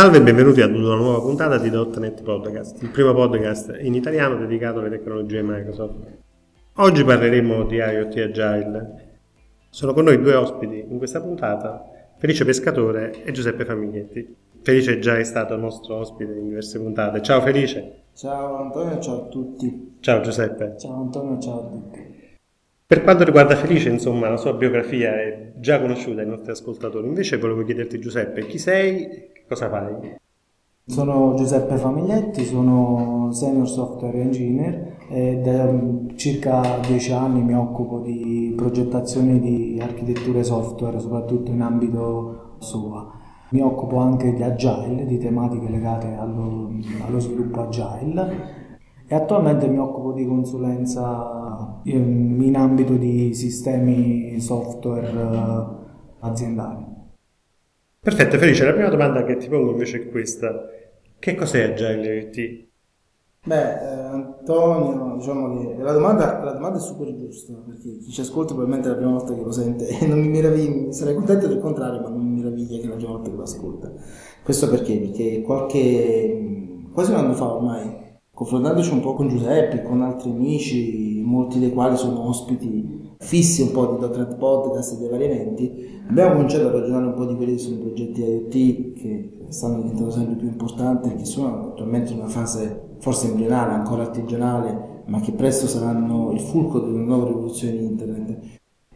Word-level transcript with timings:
Salve 0.00 0.16
e 0.16 0.22
benvenuti 0.22 0.62
ad 0.62 0.74
una 0.74 0.94
nuova 0.94 1.20
puntata 1.20 1.58
di 1.58 1.68
.NET 1.68 2.22
Podcast, 2.22 2.80
il 2.80 2.88
primo 2.88 3.12
podcast 3.12 3.76
in 3.82 3.94
italiano 3.94 4.34
dedicato 4.38 4.78
alle 4.78 4.88
tecnologie 4.88 5.42
Microsoft. 5.42 6.06
Oggi 6.76 7.04
parleremo 7.04 7.64
di 7.64 7.76
IoT 7.76 8.16
Agile. 8.16 9.08
Sono 9.68 9.92
con 9.92 10.04
noi 10.04 10.18
due 10.18 10.34
ospiti 10.36 10.86
in 10.88 10.96
questa 10.96 11.20
puntata, 11.20 11.84
Felice 12.16 12.46
Pescatore 12.46 13.24
e 13.24 13.30
Giuseppe 13.32 13.66
Famiglietti. 13.66 14.34
Felice 14.62 15.00
già 15.00 15.18
è 15.18 15.22
stato 15.22 15.54
nostro 15.56 15.96
ospite 15.96 16.32
in 16.32 16.48
diverse 16.48 16.78
puntate. 16.78 17.20
Ciao 17.20 17.42
Felice. 17.42 18.04
Ciao 18.14 18.56
Antonio, 18.56 18.98
ciao 19.00 19.26
a 19.26 19.28
tutti. 19.28 19.96
Ciao 20.00 20.22
Giuseppe. 20.22 20.76
Ciao 20.78 20.98
Antonio, 20.98 21.38
ciao 21.38 21.58
a 21.58 21.68
tutti. 21.68 22.18
Per 22.86 23.02
quanto 23.02 23.24
riguarda 23.24 23.54
Felice, 23.54 23.90
insomma, 23.90 24.30
la 24.30 24.38
sua 24.38 24.54
biografia 24.54 25.12
è 25.12 25.52
già 25.56 25.78
conosciuta 25.78 26.22
ai 26.22 26.26
nostri 26.26 26.52
ascoltatori. 26.52 27.06
Invece 27.06 27.36
volevo 27.36 27.64
chiederti 27.64 28.00
Giuseppe, 28.00 28.46
chi 28.46 28.56
sei 28.56 29.28
Cosa 29.50 29.68
fai? 29.68 30.16
Sono 30.84 31.34
Giuseppe 31.34 31.76
Famiglietti, 31.76 32.44
sono 32.44 33.32
senior 33.32 33.68
software 33.68 34.20
engineer 34.20 34.98
e 35.08 35.40
da 35.42 35.68
circa 36.14 36.78
dieci 36.86 37.10
anni 37.10 37.42
mi 37.42 37.56
occupo 37.56 37.98
di 37.98 38.54
progettazione 38.56 39.40
di 39.40 39.76
architetture 39.82 40.44
software, 40.44 41.00
soprattutto 41.00 41.50
in 41.50 41.62
ambito 41.62 42.58
SOA. 42.58 43.10
Mi 43.48 43.60
occupo 43.60 43.96
anche 43.96 44.32
di 44.34 44.42
agile, 44.44 45.04
di 45.04 45.18
tematiche 45.18 45.68
legate 45.68 46.14
allo, 46.14 46.70
allo 47.04 47.18
sviluppo 47.18 47.62
agile 47.62 48.28
e 49.08 49.14
attualmente 49.16 49.66
mi 49.66 49.78
occupo 49.78 50.12
di 50.12 50.24
consulenza 50.28 51.80
in, 51.86 52.40
in 52.40 52.54
ambito 52.54 52.94
di 52.94 53.34
sistemi 53.34 54.38
software 54.38 55.10
eh, 55.10 55.64
aziendali. 56.20 56.89
Perfetto, 58.02 58.38
Felice, 58.38 58.64
la 58.64 58.72
prima 58.72 58.88
domanda 58.88 59.24
che 59.24 59.36
ti 59.36 59.48
pongo 59.48 59.72
invece 59.72 59.98
è 59.98 60.08
questa. 60.08 60.66
Che 61.18 61.34
cos'è 61.34 61.64
Agile 61.64 62.20
IoT? 62.20 62.68
Beh, 63.42 63.54
eh, 63.56 63.86
Antonio, 64.10 65.16
diciamo 65.16 65.58
che 65.58 65.82
la 65.82 65.92
domanda, 65.92 66.42
la 66.42 66.52
domanda, 66.52 66.78
è 66.78 66.80
super 66.80 67.14
giusta, 67.14 67.52
perché 67.66 67.98
chi 67.98 68.10
ci 68.10 68.22
ascolta 68.22 68.54
probabilmente 68.54 68.88
è 68.88 68.92
la 68.92 68.96
prima 68.96 69.12
volta 69.12 69.34
che 69.34 69.42
lo 69.42 69.52
sente 69.52 69.86
e 69.88 70.06
non 70.06 70.18
mi 70.18 70.28
meraviglia, 70.28 70.92
sarei 70.92 71.14
contento 71.14 71.46
del 71.46 71.58
contrario, 71.58 72.00
ma 72.00 72.08
non 72.08 72.20
mi 72.22 72.40
meraviglia 72.40 72.78
che 72.78 72.84
è 72.84 72.88
la 72.88 72.96
prima 72.96 73.10
volta 73.10 73.30
che 73.30 73.36
lo 73.36 73.42
ascolta. 73.42 73.92
Questo 74.42 74.68
perché? 74.70 74.98
Perché 74.98 75.42
qualche, 75.42 76.88
quasi 76.92 77.10
un 77.10 77.18
anno 77.18 77.34
fa 77.34 77.54
ormai, 77.54 78.18
confrontandoci 78.32 78.92
un 78.92 79.00
po' 79.00 79.14
con 79.14 79.28
Giuseppe, 79.28 79.82
con 79.82 80.00
altri 80.00 80.30
amici, 80.30 81.22
molti 81.22 81.58
dei 81.58 81.70
quali 81.70 81.96
sono 81.96 82.28
ospiti 82.28 83.09
fissi 83.20 83.62
un 83.62 83.72
po' 83.72 83.86
di 83.86 84.16
.NET 84.16 84.36
Podcast 84.36 84.94
e 84.94 84.98
dei 84.98 85.08
vari 85.08 85.24
eventi, 85.24 86.02
abbiamo 86.08 86.32
cominciato 86.32 86.68
a 86.68 86.70
ragionare 86.72 87.06
un 87.06 87.14
po' 87.14 87.26
di 87.26 87.36
quelli 87.36 87.52
che 87.52 87.58
sono 87.58 87.76
i 87.76 87.80
progetti 87.80 88.20
IoT 88.22 88.92
che 88.94 89.32
stanno 89.48 89.82
diventando 89.82 90.10
sempre 90.10 90.36
più 90.36 90.48
importanti 90.48 91.10
e 91.10 91.16
che 91.16 91.24
sono 91.24 91.68
attualmente 91.68 92.12
in 92.12 92.18
una 92.18 92.28
fase 92.28 92.88
forse 92.98 93.28
embrionale, 93.28 93.74
ancora 93.74 94.02
artigianale, 94.02 95.02
ma 95.06 95.20
che 95.20 95.32
presto 95.32 95.66
saranno 95.66 96.32
il 96.32 96.40
fulcro 96.40 96.80
di 96.80 96.90
una 96.92 97.04
nuova 97.04 97.26
rivoluzione 97.26 97.76
di 97.76 97.84
internet. 97.84 98.38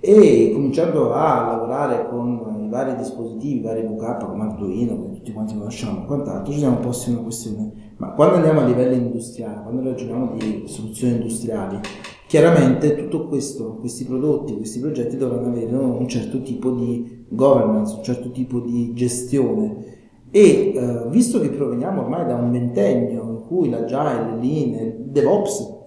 E 0.01 0.51
cominciando 0.53 1.13
a 1.13 1.47
lavorare 1.47 2.09
con 2.09 2.63
i 2.65 2.69
vari 2.69 2.97
dispositivi, 2.97 3.59
i 3.59 3.63
vari 3.63 3.83
VK 3.83 4.27
come 4.27 4.43
Arduino, 4.43 5.03
che 5.03 5.17
tutti 5.17 5.33
quanti 5.33 5.57
conosciamo 5.57 6.03
e 6.03 6.07
quant'altro, 6.07 6.53
ci 6.53 6.59
siamo 6.59 6.77
posti 6.79 7.11
una 7.11 7.21
questione. 7.21 7.73
Ma 7.97 8.13
quando 8.13 8.37
andiamo 8.37 8.61
a 8.61 8.65
livello 8.65 8.95
industriale, 8.95 9.63
quando 9.63 9.83
ragioniamo 9.83 10.35
di 10.37 10.65
soluzioni 10.67 11.15
industriali, 11.15 11.81
Chiaramente 12.27 12.97
tutto 12.97 13.29
questo, 13.29 13.77
questi 13.79 14.05
prodotti, 14.05 14.57
questi 14.57 14.81
progetti 14.81 15.17
dovranno 15.17 15.49
avere 15.49 15.75
un 15.75 16.09
certo 16.09 16.43
tipo 16.43 16.71
di 16.71 17.27
governance, 17.29 17.97
un 17.97 18.03
certo 18.03 18.31
tipo 18.31 18.61
di 18.61 18.93
gestione 18.95 19.93
e 20.31 20.73
eh, 20.75 21.09
visto 21.11 21.39
che 21.41 21.51
proveniamo 21.51 22.01
ormai 22.01 22.27
da 22.27 22.35
un 22.35 22.51
ventennio 22.51 23.23
in 23.23 23.43
cui 23.47 23.71
l'agile, 23.71 24.37
lean, 24.41 25.13
DevOps 25.13 25.83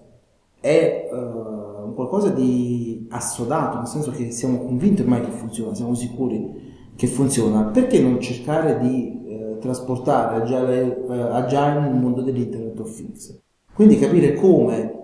è 0.61 1.09
eh, 1.11 1.93
qualcosa 1.93 2.29
di 2.29 3.07
assodato, 3.09 3.77
nel 3.77 3.87
senso 3.87 4.11
che 4.11 4.31
siamo 4.31 4.59
convinti 4.59 5.01
ormai 5.01 5.21
che 5.21 5.31
funziona, 5.31 5.73
siamo 5.73 5.95
sicuri 5.95 6.75
che 6.95 7.07
funziona, 7.07 7.63
perché 7.63 7.99
non 7.99 8.21
cercare 8.21 8.79
di 8.79 9.25
eh, 9.25 9.57
trasportare 9.59 10.41
agile, 10.41 11.05
eh, 11.09 11.19
agile 11.19 11.81
nel 11.81 11.95
mondo 11.95 12.21
dell'Internet 12.21 12.79
of 12.79 12.95
Things? 12.95 13.41
Quindi 13.73 13.97
capire 13.97 14.33
come 14.35 14.96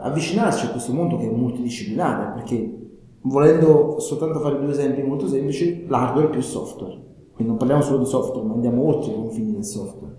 avvicinarci 0.00 0.66
a 0.66 0.70
questo 0.70 0.92
mondo 0.92 1.16
che 1.16 1.26
è 1.26 1.30
multidisciplinare, 1.30 2.32
perché 2.34 2.78
volendo 3.22 3.98
soltanto 4.00 4.40
fare 4.40 4.58
due 4.58 4.70
esempi 4.70 5.02
molto 5.02 5.26
semplici, 5.26 5.86
l'hardware 5.86 6.28
più 6.28 6.40
software. 6.40 7.02
Quindi 7.32 7.46
non 7.48 7.56
parliamo 7.56 7.82
solo 7.82 7.98
di 7.98 8.06
software, 8.06 8.46
ma 8.46 8.54
andiamo 8.54 8.86
oltre 8.86 9.12
i 9.12 9.14
confini 9.14 9.52
del 9.52 9.64
software. 9.64 10.14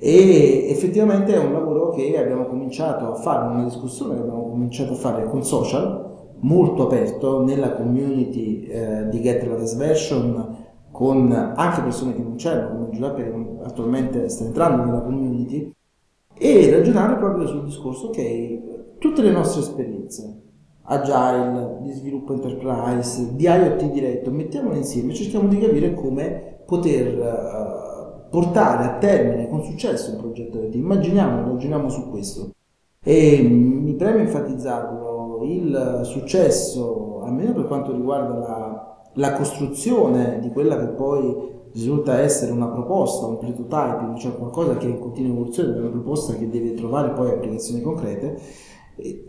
E 0.00 0.68
effettivamente 0.70 1.34
è 1.34 1.44
un 1.44 1.52
lavoro 1.52 1.90
che 1.90 2.16
abbiamo 2.18 2.46
cominciato 2.46 3.12
a 3.12 3.14
fare, 3.14 3.48
una 3.48 3.64
discussione 3.64 4.14
che 4.14 4.20
abbiamo 4.20 4.48
cominciato 4.48 4.92
a 4.92 4.96
fare 4.96 5.28
con 5.28 5.42
social, 5.42 6.06
molto 6.40 6.84
aperto 6.84 7.42
nella 7.42 7.72
community 7.72 8.62
eh, 8.62 9.08
di 9.08 9.20
Get 9.20 9.44
Latest 9.44 9.76
Version, 9.76 10.56
con 10.90 11.32
anche 11.32 11.82
persone 11.82 12.14
che 12.14 12.22
non 12.22 12.36
c'erano, 12.36 12.76
come 12.76 12.90
Giuseppe 12.90 13.24
che 13.24 13.64
attualmente 13.64 14.28
sta 14.28 14.44
entrando 14.44 14.84
nella 14.84 15.00
community, 15.00 15.72
e 16.34 16.70
ragionare 16.70 17.16
proprio 17.16 17.46
sul 17.46 17.64
discorso, 17.64 18.06
ok, 18.06 18.77
tutte 18.98 19.22
le 19.22 19.30
nostre 19.30 19.62
esperienze, 19.62 20.42
agile, 20.82 21.78
di 21.82 21.92
sviluppo 21.92 22.32
enterprise, 22.32 23.34
di 23.34 23.44
IoT 23.44 23.90
diretto, 23.90 24.30
mettiamole 24.30 24.78
insieme 24.78 25.12
e 25.12 25.16
cerchiamo 25.16 25.48
di 25.48 25.58
capire 25.58 25.94
come 25.94 26.62
poter 26.66 27.16
uh, 27.16 28.28
portare 28.30 28.84
a 28.84 28.98
termine 28.98 29.48
con 29.48 29.62
successo 29.62 30.12
un 30.12 30.18
progetto 30.18 30.58
IoT. 30.58 30.74
Immaginiamo, 30.74 31.52
ragioniamo 31.52 31.88
su 31.88 32.08
questo. 32.10 32.50
E 33.02 33.40
mi 33.42 33.94
preme 33.94 34.20
enfatizzarlo, 34.20 35.40
il 35.44 36.00
successo, 36.04 37.22
almeno 37.22 37.52
per 37.52 37.66
quanto 37.66 37.92
riguarda 37.92 38.34
la, 38.34 39.02
la 39.14 39.32
costruzione 39.34 40.40
di 40.40 40.50
quella 40.50 40.78
che 40.78 40.88
poi 40.88 41.56
risulta 41.72 42.18
essere 42.18 42.50
una 42.50 42.68
proposta, 42.68 43.26
un 43.26 43.38
prototyping, 43.38 44.16
cioè 44.16 44.36
qualcosa 44.36 44.76
che 44.76 44.86
è 44.86 44.90
in 44.90 44.98
continua 44.98 45.32
evoluzione, 45.32 45.78
una 45.78 45.90
proposta 45.90 46.34
che 46.34 46.48
deve 46.48 46.74
trovare 46.74 47.10
poi 47.10 47.30
applicazioni 47.30 47.80
concrete, 47.80 48.38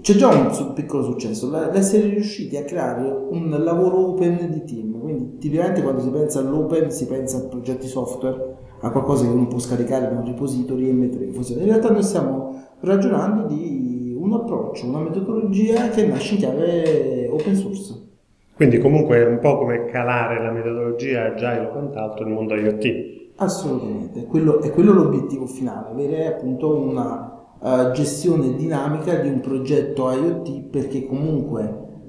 c'è 0.01 0.13
già 0.15 0.29
un 0.29 0.73
piccolo 0.73 1.03
successo, 1.03 1.49
l'essere 1.49 2.07
riusciti 2.07 2.57
a 2.57 2.63
creare 2.63 3.07
un 3.07 3.49
lavoro 3.63 4.07
open 4.07 4.49
di 4.49 4.63
team, 4.63 4.99
quindi 4.99 5.37
tipicamente 5.37 5.83
quando 5.83 6.01
si 6.01 6.09
pensa 6.09 6.39
all'open 6.39 6.89
si 6.89 7.05
pensa 7.05 7.37
a 7.37 7.47
progetti 7.47 7.87
software, 7.87 8.55
a 8.79 8.89
qualcosa 8.89 9.25
che 9.25 9.31
uno 9.31 9.47
può 9.47 9.59
scaricare 9.59 10.09
da 10.09 10.19
un 10.19 10.25
repository 10.25 10.89
e 10.89 10.93
mettere 10.93 11.25
in 11.25 11.33
funzione. 11.33 11.61
In 11.61 11.67
realtà 11.67 11.91
noi 11.91 12.01
stiamo 12.01 12.63
ragionando 12.79 13.45
di 13.45 14.15
un 14.17 14.33
approccio, 14.33 14.87
una 14.87 15.01
metodologia 15.01 15.89
che 15.89 16.07
nasce 16.07 16.33
in 16.33 16.39
chiave 16.39 17.27
open 17.29 17.55
source. 17.55 18.07
Quindi 18.55 18.79
comunque 18.79 19.17
è 19.17 19.25
un 19.25 19.39
po' 19.39 19.57
come 19.57 19.85
calare 19.85 20.41
la 20.43 20.51
metodologia 20.51 21.27
agile 21.27 21.67
o 21.67 21.71
quant'altro 21.71 22.25
nel 22.25 22.33
mondo 22.33 22.55
IoT. 22.55 23.17
Assolutamente, 23.35 24.25
quello, 24.25 24.61
è 24.61 24.71
quello 24.71 24.91
l'obiettivo 24.91 25.45
finale, 25.45 25.91
avere 25.91 26.27
appunto 26.27 26.75
una 26.75 27.38
uh, 27.59 27.91
gestione 27.91 28.55
dinamica 28.55 29.15
di 29.15 29.27
un 29.27 29.39
progetto 29.39 30.11
IoT 30.11 30.69
perché 30.69 31.05
comunque, 31.05 31.61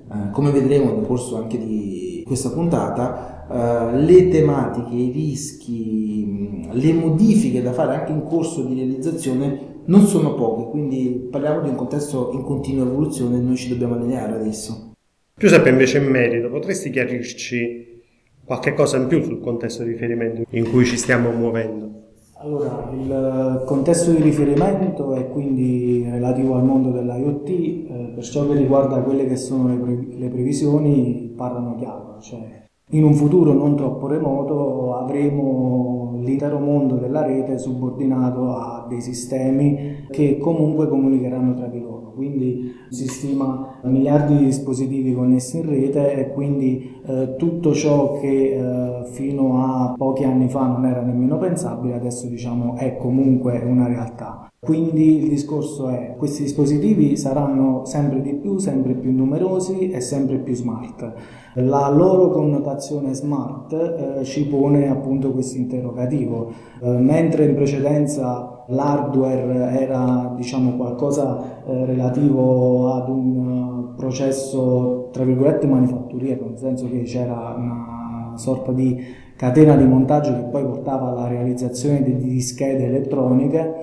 uh, 0.09 0.31
come 0.31 0.51
vedremo 0.51 0.93
nel 0.93 1.07
corso 1.07 1.37
anche 1.37 1.59
di 1.59 2.23
questa 2.27 2.51
puntata, 2.51 3.47
uh, 3.49 3.97
le 3.97 4.29
tematiche, 4.29 4.95
i 4.95 5.11
rischi, 5.11 6.69
le 6.71 6.93
modifiche 6.93 7.63
da 7.63 7.73
fare 7.73 7.97
anche 7.97 8.13
in 8.13 8.25
corso 8.25 8.63
di 8.63 8.75
realizzazione 8.75 9.69
non 9.87 10.03
sono 10.03 10.35
poche, 10.35 10.71
quindi 10.71 11.29
parliamo 11.31 11.63
di 11.63 11.69
un 11.69 11.75
contesto 11.75 12.31
in 12.33 12.43
continua 12.43 12.85
evoluzione 12.85 13.39
e 13.39 13.41
noi 13.41 13.57
ci 13.57 13.69
dobbiamo 13.69 13.95
allineare 13.95 14.35
adesso. 14.35 14.93
Giuseppe, 15.37 15.71
invece 15.71 15.99
in 15.99 16.05
merito, 16.05 16.51
potresti 16.51 16.91
chiarirci 16.91 18.03
qualche 18.45 18.75
cosa 18.75 18.99
in 18.99 19.07
più 19.07 19.23
sul 19.23 19.41
contesto 19.41 19.83
di 19.83 19.93
riferimento 19.93 20.45
in 20.51 20.71
cui 20.71 20.85
ci 20.85 20.97
stiamo 20.97 21.31
muovendo? 21.31 22.10
Allora, 22.43 22.89
il 22.95 23.65
contesto 23.67 24.13
di 24.13 24.23
riferimento 24.23 25.13
è 25.13 25.29
quindi 25.29 26.09
relativo 26.09 26.55
al 26.55 26.65
mondo 26.65 26.91
dell'IoT, 26.91 27.49
eh, 27.51 28.13
per 28.15 28.25
ciò 28.25 28.47
che 28.47 28.55
riguarda 28.55 29.03
quelle 29.03 29.27
che 29.27 29.37
sono 29.37 29.69
le, 29.69 29.77
pre- 29.77 30.17
le 30.17 30.29
previsioni 30.31 31.35
parlano 31.37 31.75
chiaro, 31.75 32.17
cioè 32.21 32.69
in 32.93 33.05
un 33.05 33.13
futuro 33.13 33.53
non 33.53 33.77
troppo 33.77 34.07
remoto 34.07 34.95
avremo 34.97 36.19
l'intero 36.23 36.59
mondo 36.59 36.97
della 36.97 37.23
rete 37.23 37.59
subordinato 37.59 38.49
a 38.49 38.87
dei 38.89 39.03
sistemi 39.03 40.07
che 40.11 40.39
comunque 40.39 40.89
comunicheranno 40.89 41.55
tra 41.55 41.67
di 41.67 41.79
loro 41.79 41.90
quindi 42.21 42.75
si 42.91 43.07
stima 43.07 43.79
miliardi 43.85 44.37
di 44.37 44.45
dispositivi 44.45 45.15
connessi 45.15 45.57
in 45.57 45.71
rete 45.71 46.13
e 46.13 46.33
quindi 46.33 47.01
eh, 47.07 47.37
tutto 47.39 47.73
ciò 47.73 48.19
che 48.21 48.27
eh, 48.27 49.05
fino 49.13 49.65
a 49.65 49.95
pochi 49.97 50.25
anni 50.25 50.51
fa 50.51 50.67
non 50.67 50.85
era 50.85 51.01
nemmeno 51.01 51.39
pensabile 51.39 51.95
adesso 51.95 52.27
diciamo 52.27 52.77
è 52.77 52.99
comunque 52.99 53.59
una 53.65 53.87
realtà. 53.87 54.51
Quindi 54.61 55.23
il 55.23 55.29
discorso 55.31 55.89
è 55.89 56.17
questi 56.19 56.43
dispositivi 56.43 57.17
saranno 57.17 57.87
sempre 57.87 58.21
di 58.21 58.35
più, 58.35 58.59
sempre 58.59 58.93
più 58.93 59.11
numerosi 59.11 59.89
e 59.89 60.03
sempre 60.03 60.37
più 60.37 60.55
smart. 60.55 61.15
La 61.55 61.89
loro 61.89 62.29
connotazione 62.29 63.15
smart 63.15 63.73
eh, 63.73 64.25
ci 64.25 64.47
pone 64.47 64.91
appunto 64.91 65.33
questo 65.33 65.57
interrogativo, 65.57 66.53
eh, 66.83 66.91
mentre 66.91 67.47
in 67.47 67.55
precedenza 67.55 68.60
l'hardware 68.71 69.79
era 69.79 70.33
diciamo 70.37 70.77
qualcosa 70.77 71.63
eh, 71.67 71.85
relativo 71.85 72.93
ad 72.93 73.09
un 73.09 73.47
uh, 73.47 73.95
processo 73.95 75.09
tra 75.13 75.25
virgolette 75.25 75.67
manifatturiero, 75.67 76.47
nel 76.47 76.59
senso 76.59 76.89
che 76.89 77.03
c'era 77.03 77.55
una 77.57 78.33
sorta 78.37 78.73
di 78.73 78.99
catena 79.37 79.77
di 79.77 79.85
montaggio 79.85 80.35
che 80.35 80.43
poi 80.51 80.65
portava 80.65 81.09
alla 81.09 81.27
realizzazione 81.27 82.03
di 82.03 82.41
schede 82.41 82.85
elettroniche, 82.85 83.75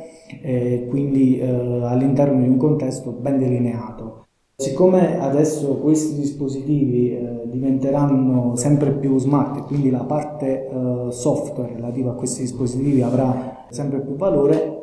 eh, 0.41 0.85
quindi 0.89 1.39
eh, 1.39 1.47
all'interno 1.83 2.41
di 2.41 2.47
un 2.47 2.57
contesto 2.57 3.11
ben 3.11 3.37
delineato. 3.39 4.25
Siccome 4.55 5.19
adesso 5.19 5.77
questi 5.77 6.19
dispositivi 6.19 7.11
eh, 7.11 7.41
diventeranno 7.45 8.55
sempre 8.55 8.91
più 8.91 9.17
smart 9.19 9.57
e 9.57 9.61
quindi 9.61 9.91
la 9.91 10.03
parte 10.03 10.65
eh, 10.65 11.11
software 11.11 11.73
relativa 11.73 12.11
a 12.11 12.15
questi 12.15 12.41
dispositivi 12.41 13.01
avrà 13.01 13.65
sempre 13.69 13.99
più 14.01 14.15
valore, 14.15 14.76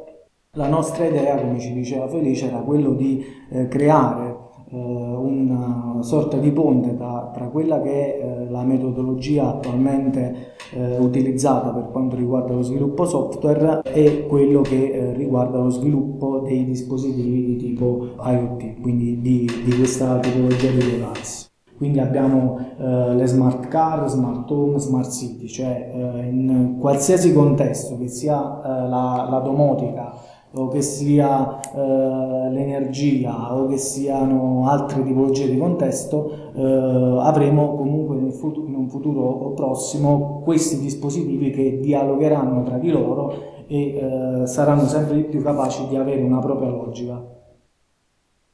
la 0.55 0.69
nostra 0.69 1.06
idea, 1.06 1.37
come 1.37 1.59
ci 1.59 1.73
diceva 1.73 2.09
Felice, 2.09 2.49
era 2.49 2.59
quello 2.59 2.93
di 2.95 3.25
eh, 3.51 3.69
creare 3.69 4.37
eh, 4.71 4.77
una 4.77 5.99
sorta 6.01 6.37
di 6.37 6.51
ponte 6.53 6.95
tra, 6.97 7.31
tra 7.35 7.47
quella 7.47 7.81
che 7.81 7.91
è 7.91 8.25
eh, 8.25 8.51
la 8.51 8.62
metodologia 8.62 9.49
attualmente 9.49 10.53
eh, 10.73 10.99
utilizzata 10.99 11.71
per 11.71 11.91
quanto 11.91 12.17
riguarda 12.17 12.55
lo 12.55 12.62
sviluppo 12.62 13.05
software 13.05 13.83
e 13.93 14.27
quello 14.27 14.61
che 14.61 15.12
riguarda 15.17 15.59
lo 15.59 15.71
sviluppo 15.71 16.41
dei 16.41 16.65
dispositivi 16.65 17.45
di 17.45 17.56
tipo 17.56 18.11
IoT, 18.25 18.81
quindi 18.81 19.21
di, 19.21 19.49
di 19.65 19.77
questa 19.77 20.19
tipologia 20.19 20.71
di 20.71 20.77
device. 20.77 21.53
Quindi 21.77 21.99
abbiamo 21.99 22.59
eh, 22.79 23.15
le 23.15 23.27
smart 23.27 23.67
car, 23.67 24.09
smart 24.09 24.49
home, 24.49 24.79
smart 24.79 25.11
city, 25.11 25.49
cioè 25.49 25.91
eh, 25.93 26.29
in 26.29 26.77
qualsiasi 26.79 27.33
contesto, 27.33 27.99
che 27.99 28.06
sia 28.06 28.39
eh, 28.39 28.89
la, 28.89 29.27
la 29.29 29.41
domotica, 29.41 30.15
o 30.55 30.69
che 30.69 30.83
sia 30.83 31.61
eh, 31.61 32.51
l'energia 32.51 33.55
o 33.55 33.67
che 33.67 33.77
siano 33.77 34.69
altre 34.69 35.03
tipologie 35.03 35.51
di 35.51 35.56
contesto, 35.56 36.53
eh, 36.55 37.19
avremo 37.21 37.75
comunque 37.75 38.17
futuro, 38.35 38.67
in 38.67 38.75
un 38.75 38.89
futuro 38.89 39.53
prossimo 39.55 40.41
questi 40.45 40.79
dispositivi 40.79 41.51
che 41.51 41.81
dialogheranno 41.81 42.62
tra 42.62 42.79
di 42.79 42.91
loro 42.91 43.53
e 43.67 43.97
eh, 43.97 44.47
saranno 44.47 44.87
sempre 44.87 45.23
più 45.23 45.43
capaci 45.43 45.89
di 45.89 45.97
avere 45.97 46.23
una 46.23 46.39
propria 46.39 46.69
logica. 46.69 47.23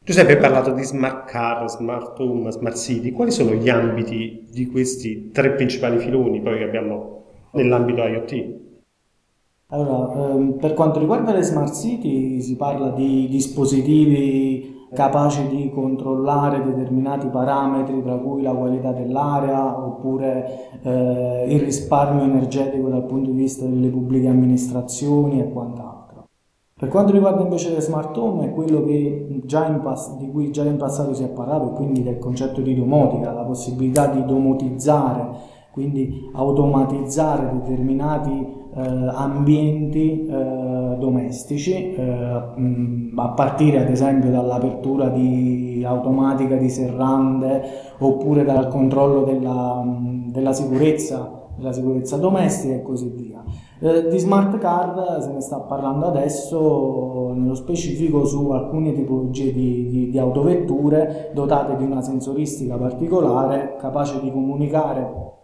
Giuseppe 0.03 0.33
hai 0.33 0.39
parlato 0.39 0.73
di 0.73 0.83
smart 0.83 1.29
car, 1.29 1.69
smart 1.69 2.19
home, 2.19 2.51
smart 2.51 2.77
city. 2.77 3.13
Quali 3.13 3.31
sono 3.31 3.53
gli 3.53 3.69
ambiti 3.69 4.47
di 4.51 4.67
questi 4.67 5.31
tre 5.31 5.53
principali 5.53 5.99
filoni 5.99 6.41
poi 6.41 6.59
che 6.59 6.65
abbiamo 6.65 7.23
nell'ambito 7.53 8.03
IoT? 8.03 8.70
Allora, 9.73 10.33
ehm, 10.33 10.57
per 10.59 10.75
quanto 10.75 10.99
riguarda 10.99 11.33
le 11.33 11.43
smart 11.43 11.75
city 11.75 12.41
si 12.41 12.57
parla 12.57 12.91
di 12.91 13.29
dispositivi 13.29 14.79
capaci 14.93 15.47
di 15.47 15.71
controllare 15.71 16.65
determinati 16.65 17.29
parametri, 17.29 18.03
tra 18.03 18.17
cui 18.17 18.43
la 18.43 18.53
qualità 18.53 18.91
dell'aria 18.91 19.79
oppure 19.79 20.81
eh, 20.83 21.47
il 21.49 21.61
risparmio 21.61 22.25
energetico 22.25 22.89
dal 22.89 23.05
punto 23.05 23.31
di 23.31 23.37
vista 23.37 23.65
delle 23.65 23.89
pubbliche 23.89 24.27
amministrazioni 24.27 25.41
e 25.41 25.53
quant'altro. 25.53 26.25
Per 26.77 26.89
quanto 26.89 27.13
riguarda 27.13 27.43
invece 27.43 27.73
le 27.73 27.81
smart 27.81 28.17
home 28.17 28.47
è 28.47 28.53
quello 28.53 28.83
pass- 29.83 30.17
di 30.17 30.31
cui 30.31 30.51
già 30.51 30.65
in 30.65 30.79
passato 30.79 31.15
si 31.15 31.23
è 31.23 31.29
parlato, 31.29 31.71
quindi 31.73 32.03
del 32.03 32.19
concetto 32.19 32.61
di 32.61 32.75
domotica, 32.75 33.33
la 33.33 33.45
possibilità 33.45 34.07
di 34.07 34.25
domotizzare 34.25 35.59
quindi 35.73 36.29
automatizzare 36.33 37.51
determinati 37.53 38.59
eh, 38.75 38.81
ambienti 38.81 40.27
eh, 40.27 40.97
domestici, 40.99 41.95
eh, 41.95 42.43
mh, 42.57 43.13
a 43.17 43.29
partire 43.31 43.81
ad 43.81 43.91
esempio 43.91 44.31
dall'apertura 44.31 45.09
di 45.09 45.85
automatica 45.87 46.57
di 46.57 46.69
serrande 46.69 47.63
oppure 47.99 48.45
dal 48.45 48.69
controllo 48.69 49.23
della, 49.25 49.83
della 50.31 50.53
sicurezza 50.53 51.39
della 51.61 51.73
sicurezza 51.73 52.17
domestica 52.17 52.75
e 52.75 52.83
così 52.83 53.09
via. 53.09 53.45
Eh, 53.81 54.09
di 54.09 54.19
smart 54.19 54.59
card 54.59 55.19
se 55.19 55.33
ne 55.33 55.41
sta 55.41 55.59
parlando 55.61 56.07
adesso 56.07 57.33
nello 57.35 57.55
specifico 57.55 58.25
su 58.25 58.51
alcune 58.51 58.93
tipologie 58.93 59.53
di, 59.53 59.89
di, 59.89 60.11
di 60.11 60.19
autovetture 60.19 61.31
dotate 61.35 61.77
di 61.77 61.85
una 61.85 62.01
sensoristica 62.01 62.77
particolare 62.77 63.77
capace 63.79 64.21
di 64.21 64.31
comunicare 64.31 65.39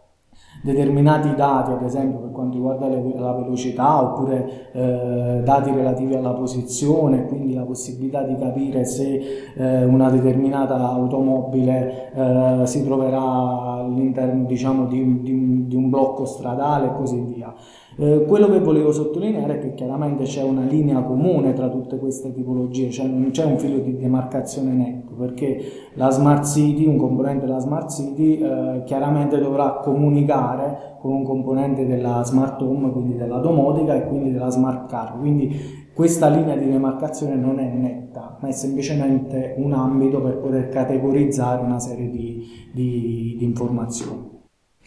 determinati 0.63 1.35
dati, 1.35 1.71
ad 1.73 1.83
esempio 1.83 2.19
per 2.19 2.31
quanto 2.31 2.57
riguarda 2.57 2.89
le, 2.89 3.03
la 3.17 3.33
velocità 3.33 4.03
oppure 4.03 4.71
eh, 4.73 5.41
dati 5.45 5.71
relativi 5.71 6.15
alla 6.15 6.33
posizione, 6.33 7.27
quindi 7.27 7.55
la 7.55 7.65
possibilità 7.65 8.23
di 8.23 8.35
capire 8.37 8.85
se 8.85 9.53
eh, 9.55 9.85
una 9.85 10.11
determinata 10.11 10.77
automobile 10.77 12.13
eh, 12.13 12.67
si 12.67 12.85
troverà 12.85 13.21
all'interno 13.21 14.45
diciamo, 14.45 14.87
di, 14.87 15.23
di, 15.23 15.67
di 15.67 15.77
un 15.77 15.89
blocco 15.91 16.25
stradale 16.25 16.87
e 16.87 16.95
così 16.95 17.21
via. 17.21 17.55
Eh, 17.99 18.25
quello 18.27 18.51
che 18.51 18.61
volevo 18.61 18.93
sottolineare 18.93 19.55
è 19.55 19.59
che 19.59 19.73
chiaramente 19.73 20.25
c'è 20.25 20.43
una 20.43 20.65
linea 20.65 21.01
comune 21.01 21.55
tra 21.55 21.71
tutte 21.71 21.97
queste 21.97 22.31
tipologie, 22.31 22.91
cioè 22.91 23.07
non 23.07 23.31
c'è 23.31 23.47
un 23.47 23.59
filo 23.59 23.79
di 23.79 23.97
demarcazione 23.97 24.73
netto, 24.73 25.15
perché 25.15 25.59
la 25.95 26.11
Smart 26.11 26.45
City, 26.45 26.85
un 26.85 26.99
componente 26.99 27.47
della 27.47 27.59
Smart 27.59 27.91
City, 27.91 28.39
eh, 28.39 28.83
chiaramente 28.85 29.39
dovrà 29.39 29.81
comunicare 29.83 30.99
con 31.01 31.11
un 31.11 31.25
componente 31.25 31.87
della 31.87 32.23
Smart 32.23 32.61
Home, 32.61 32.91
quindi 32.91 33.17
della 33.17 33.39
domotica 33.39 33.95
e 33.95 34.07
quindi 34.07 34.31
della 34.31 34.51
Smart 34.51 34.91
Car. 34.91 35.19
Quindi 35.19 35.57
questa 35.95 36.29
linea 36.29 36.55
di 36.55 36.69
demarcazione 36.69 37.35
non 37.35 37.59
è 37.61 37.73
netta, 37.73 38.37
ma 38.43 38.49
è 38.49 38.53
semplicemente 38.53 39.55
un 39.57 39.73
ambito 39.73 40.21
per 40.21 40.37
poter 40.37 40.69
categorizzare 40.69 41.63
una 41.63 41.79
serie 41.79 42.11
di, 42.11 42.43
di, 42.75 43.37
di 43.39 43.45
informazioni. 43.45 44.36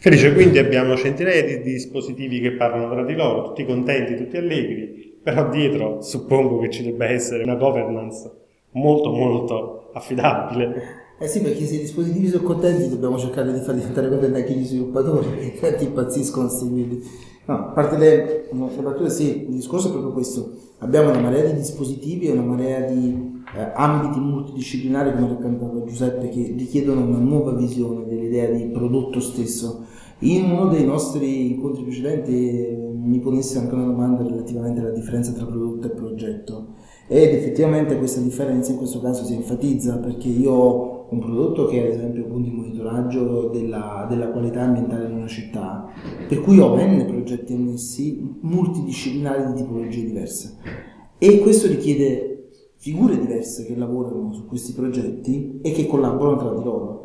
Felice, 0.00 0.32
quindi 0.32 0.58
abbiamo 0.58 0.96
centinaia 0.96 1.42
di 1.44 1.60
dispositivi 1.60 2.40
che 2.40 2.52
parlano 2.52 2.90
tra 2.90 3.04
di 3.04 3.14
loro, 3.14 3.48
tutti 3.48 3.66
contenti, 3.66 4.16
tutti 4.16 4.38
allegri, 4.38 5.18
però 5.22 5.50
dietro 5.50 6.00
suppongo 6.00 6.58
che 6.60 6.70
ci 6.70 6.82
debba 6.82 7.04
essere 7.04 7.42
una 7.42 7.56
governance 7.56 8.30
molto 8.70 9.10
molto 9.10 9.90
affidabile. 9.92 10.98
Eh 11.18 11.28
sì, 11.28 11.42
perché 11.42 11.66
se 11.66 11.74
i 11.74 11.80
dispositivi 11.80 12.28
sono 12.28 12.44
contenti 12.44 12.88
dobbiamo 12.88 13.18
cercare 13.18 13.52
di 13.52 13.60
far 13.60 13.74
diventare 13.74 14.08
contenti 14.08 14.40
anche 14.40 14.52
gli 14.54 14.64
sviluppatori, 14.64 15.26
infatti 15.44 15.84
impazziscono 15.84 16.46
questi 16.46 17.02
No, 17.50 17.54
a 17.54 17.72
parte 17.72 17.96
le, 17.96 18.48
le 18.50 18.82
battute, 18.82 19.10
sì, 19.10 19.48
il 19.48 19.54
discorso 19.54 19.88
è 19.88 19.90
proprio 19.90 20.12
questo. 20.12 20.52
Abbiamo 20.78 21.10
una 21.10 21.20
marea 21.20 21.44
di 21.44 21.54
dispositivi 21.54 22.28
e 22.28 22.32
una 22.32 22.42
marea 22.42 22.80
di 22.82 23.42
eh, 23.56 23.72
ambiti 23.74 24.20
multidisciplinari, 24.20 25.12
come 25.12 25.28
raccontava 25.28 25.84
Giuseppe, 25.84 26.28
che 26.28 26.54
richiedono 26.56 27.02
una 27.02 27.18
nuova 27.18 27.52
visione 27.52 28.06
dell'idea 28.06 28.48
di 28.50 28.66
prodotto 28.66 29.20
stesso. 29.20 29.84
In 30.22 30.50
uno 30.50 30.68
dei 30.68 30.84
nostri 30.84 31.52
incontri 31.52 31.82
precedenti 31.82 32.32
eh, 32.32 32.76
mi 32.94 33.20
ponesse 33.20 33.56
anche 33.58 33.74
una 33.74 33.86
domanda 33.86 34.22
relativamente 34.22 34.80
alla 34.80 34.90
differenza 34.90 35.32
tra 35.32 35.46
prodotto 35.46 35.86
e 35.86 35.90
progetto 35.90 36.74
ed 37.06 37.34
effettivamente 37.34 37.96
questa 37.96 38.20
differenza 38.20 38.70
in 38.70 38.76
questo 38.76 39.00
caso 39.00 39.24
si 39.24 39.32
enfatizza 39.34 39.96
perché 39.96 40.28
io 40.28 40.52
ho 40.52 41.06
un 41.08 41.20
prodotto 41.20 41.66
che 41.66 41.82
è 41.82 41.86
ad 41.86 41.94
esempio 41.94 42.24
appunto 42.24 42.48
il 42.48 42.54
monitoraggio 42.54 43.48
della, 43.48 44.06
della 44.08 44.28
qualità 44.28 44.60
ambientale 44.60 45.08
in 45.08 45.16
una 45.16 45.26
città, 45.26 45.88
per 46.28 46.40
cui 46.42 46.58
ho 46.60 46.76
n 46.76 47.04
progetti 47.06 47.54
annessi 47.54 48.36
multidisciplinari 48.42 49.46
di 49.46 49.62
tipologie 49.62 50.04
diverse 50.04 50.56
e 51.18 51.38
questo 51.40 51.66
richiede 51.66 52.50
figure 52.76 53.18
diverse 53.18 53.64
che 53.64 53.74
lavorano 53.74 54.32
su 54.32 54.46
questi 54.46 54.72
progetti 54.72 55.60
e 55.62 55.72
che 55.72 55.86
collaborano 55.86 56.36
tra 56.36 56.54
di 56.54 56.62
loro. 56.62 56.99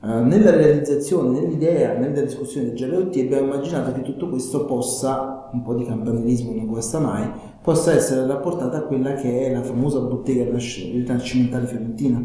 Uh, 0.00 0.22
nella 0.22 0.52
realizzazione, 0.52 1.40
nell'idea, 1.40 1.98
nella 1.98 2.20
discussione 2.20 2.68
del 2.68 2.88
GROT 2.88 3.16
abbiamo 3.16 3.46
immaginato 3.46 3.92
che 3.92 4.02
tutto 4.02 4.28
questo 4.28 4.64
possa, 4.64 5.50
un 5.52 5.62
po' 5.62 5.74
di 5.74 5.84
campanilismo 5.84 6.54
non 6.54 6.66
guasta 6.66 7.00
mai, 7.00 7.28
possa 7.60 7.92
essere 7.92 8.24
rapportata 8.24 8.76
a 8.76 8.82
quella 8.82 9.14
che 9.14 9.46
è 9.46 9.52
la 9.52 9.62
famosa 9.62 9.98
bottega 9.98 10.44
rinascimentale 10.44 11.66
fiorentina, 11.66 12.22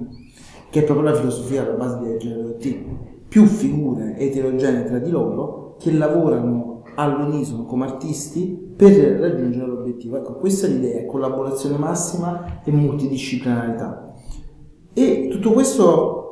che 0.69 0.81
è 0.81 0.83
proprio 0.83 1.09
la 1.09 1.15
filosofia 1.15 1.63
alla 1.63 1.73
base 1.73 1.97
del 1.97 2.17
GROT. 2.17 2.75
Più 3.27 3.45
figure 3.45 4.17
eterogenee 4.17 4.83
tra 4.83 4.99
di 4.99 5.09
loro 5.09 5.75
che 5.79 5.91
lavorano 5.91 6.83
all'unisono 6.93 7.65
come 7.65 7.85
artisti 7.85 8.73
per 8.75 9.19
raggiungere 9.19 9.65
l'obiettivo. 9.65 10.17
Ecco, 10.17 10.35
questa 10.35 10.67
è 10.67 10.69
l'idea, 10.69 11.07
collaborazione 11.07 11.77
massima 11.77 12.61
e 12.63 12.71
multidisciplinarità. 12.71 14.13
tutto 15.31 15.51
questo 15.53 16.22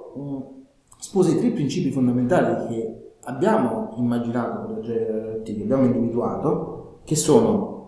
sposa 1.12 1.32
i 1.32 1.40
tre 1.40 1.50
principi 1.50 1.92
fondamentali 1.92 2.68
che 2.68 3.16
abbiamo 3.24 3.96
immaginato 3.98 4.62
per 4.62 4.70
la 4.70 4.80
GRT, 4.80 5.44
che 5.44 5.62
abbiamo 5.64 5.84
individuato, 5.84 7.00
che 7.04 7.18
sono 7.18 7.80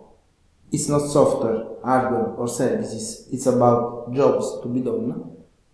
It's 0.67 0.89
not 0.89 1.03
software, 1.03 1.77
hardware 1.83 2.33
or 2.35 2.49
services, 2.49 3.27
it's 3.31 3.45
about 3.45 4.09
jobs 4.09 4.59
to 4.61 4.67
be 4.67 4.81
done, 4.81 5.13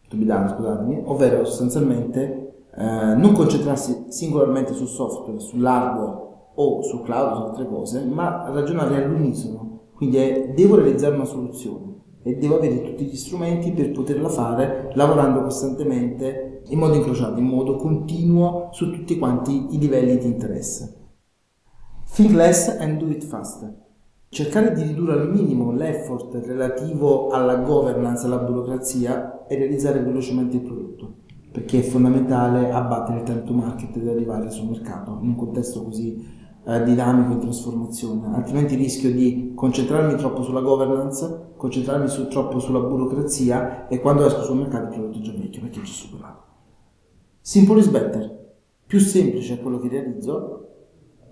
to 0.10 0.16
be 0.16 0.26
done 0.26 0.50
scusatemi, 0.50 1.02
ovvero 1.06 1.44
sostanzialmente 1.46 2.66
eh, 2.76 3.16
non 3.16 3.32
concentrarsi 3.32 4.08
singolarmente 4.10 4.74
sul 4.74 4.88
software, 4.88 5.40
sull'hardware 5.40 6.18
o 6.54 6.82
sul 6.84 7.02
cloud 7.02 7.36
su 7.36 7.42
altre 7.42 7.68
cose, 7.68 8.04
ma 8.04 8.48
ragionare 8.52 9.04
all'unisono. 9.04 9.80
Quindi 9.96 10.18
è, 10.18 10.50
devo 10.54 10.76
realizzare 10.76 11.16
una 11.16 11.26
soluzione 11.26 11.99
e 12.24 12.36
devo 12.36 12.58
avere 12.58 12.82
tutti 12.82 13.06
gli 13.06 13.16
strumenti 13.16 13.72
per 13.72 13.92
poterla 13.92 14.30
fare 14.30 14.92
lavorando 14.94 15.42
costantemente 15.42 16.62
in 16.68 16.80
modo 16.80 16.96
incrociato, 16.96 17.40
in 17.40 17.46
modo 17.46 17.76
continuo 17.76 18.70
su 18.72 18.92
tutti 18.92 19.18
quanti 19.18 19.68
i 19.76 19.80
livelli 19.80 20.18
di 20.18 20.26
interesse. 20.26 20.96
Think 22.14 22.32
less 22.32 22.68
and 22.80 22.98
do 22.98 23.10
it 23.10 23.24
faster 23.24 23.88
cercare 24.30 24.74
di 24.74 24.84
ridurre 24.84 25.14
al 25.14 25.32
minimo 25.32 25.72
l'effort 25.72 26.36
relativo 26.46 27.30
alla 27.30 27.58
governance, 27.58 28.26
alla 28.26 28.38
burocrazia 28.38 29.48
e 29.48 29.58
realizzare 29.58 30.02
velocemente 30.02 30.58
il 30.58 30.62
prodotto, 30.62 31.16
perché 31.52 31.80
è 31.80 31.82
fondamentale 31.82 32.72
abbattere 32.72 33.20
il 33.20 33.24
time 33.24 33.44
to 33.44 33.54
market 33.54 33.96
ed 33.96 34.08
arrivare 34.08 34.52
sul 34.52 34.70
mercato 34.70 35.18
in 35.22 35.30
un 35.30 35.36
contesto 35.36 35.84
così 35.84 36.38
eh, 36.66 36.84
dinamico 36.84 37.34
in 37.34 37.40
trasformazione, 37.40 38.36
altrimenti 38.36 38.76
rischio 38.76 39.12
di 39.12 39.54
concentrarmi 39.56 40.18
troppo 40.18 40.44
sulla 40.44 40.62
governance, 40.62 41.54
concentrarmi 41.56 42.08
su, 42.08 42.28
troppo 42.28 42.60
sulla 42.60 42.80
burocrazia 42.80 43.88
e 43.88 44.00
quando 44.00 44.26
esco 44.26 44.44
sul 44.44 44.58
mercato 44.58 44.86
il 44.86 44.90
prodotto 44.92 45.20
è 45.20 45.22
già 45.22 45.32
vecchio 45.32 45.62
perché 45.62 45.82
già 45.82 45.92
superato. 45.92 46.44
Simple 47.42 47.80
is 47.80 47.88
better, 47.88 48.54
più 48.86 49.00
semplice 49.00 49.54
è 49.56 49.62
quello 49.62 49.80
che 49.80 49.88
realizzo, 49.88 50.68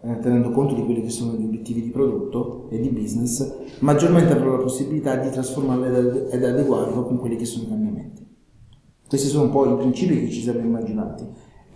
eh, 0.01 0.19
tenendo 0.19 0.51
conto 0.51 0.73
di 0.73 0.83
quelli 0.83 1.01
che 1.01 1.09
sono 1.09 1.33
gli 1.33 1.43
obiettivi 1.43 1.81
di 1.81 1.89
prodotto 1.89 2.67
e 2.69 2.79
di 2.79 2.89
business, 2.89 3.79
maggiormente 3.79 4.33
avrò 4.33 4.51
la 4.51 4.63
possibilità 4.63 5.15
di 5.15 5.29
trasformarlo 5.29 6.29
ed 6.29 6.43
adeguarlo 6.43 7.03
con 7.03 7.17
quelli 7.17 7.35
che 7.35 7.45
sono 7.45 7.65
i 7.65 7.69
cambiamenti. 7.69 8.25
Questi 9.07 9.27
sono 9.27 9.43
un 9.43 9.51
po' 9.51 9.65
i 9.65 9.77
principi 9.77 10.19
che 10.19 10.29
ci 10.29 10.41
siamo 10.41 10.59
immaginati. 10.59 11.25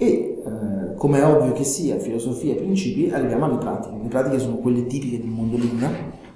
E 0.02 0.42
eh, 0.44 0.96
come 0.96 1.20
è 1.20 1.26
ovvio 1.26 1.52
che 1.52 1.64
sia, 1.64 2.00
filosofia 2.00 2.54
e 2.54 2.56
principi, 2.56 3.12
arriviamo 3.12 3.46
alle 3.46 3.58
pratiche. 3.58 3.96
Le 4.02 4.08
pratiche 4.08 4.40
sono 4.40 4.58
quelle 4.58 4.88
tipiche 4.88 5.20
del 5.20 5.30
mondo 5.30 5.58
lean, 5.58 5.94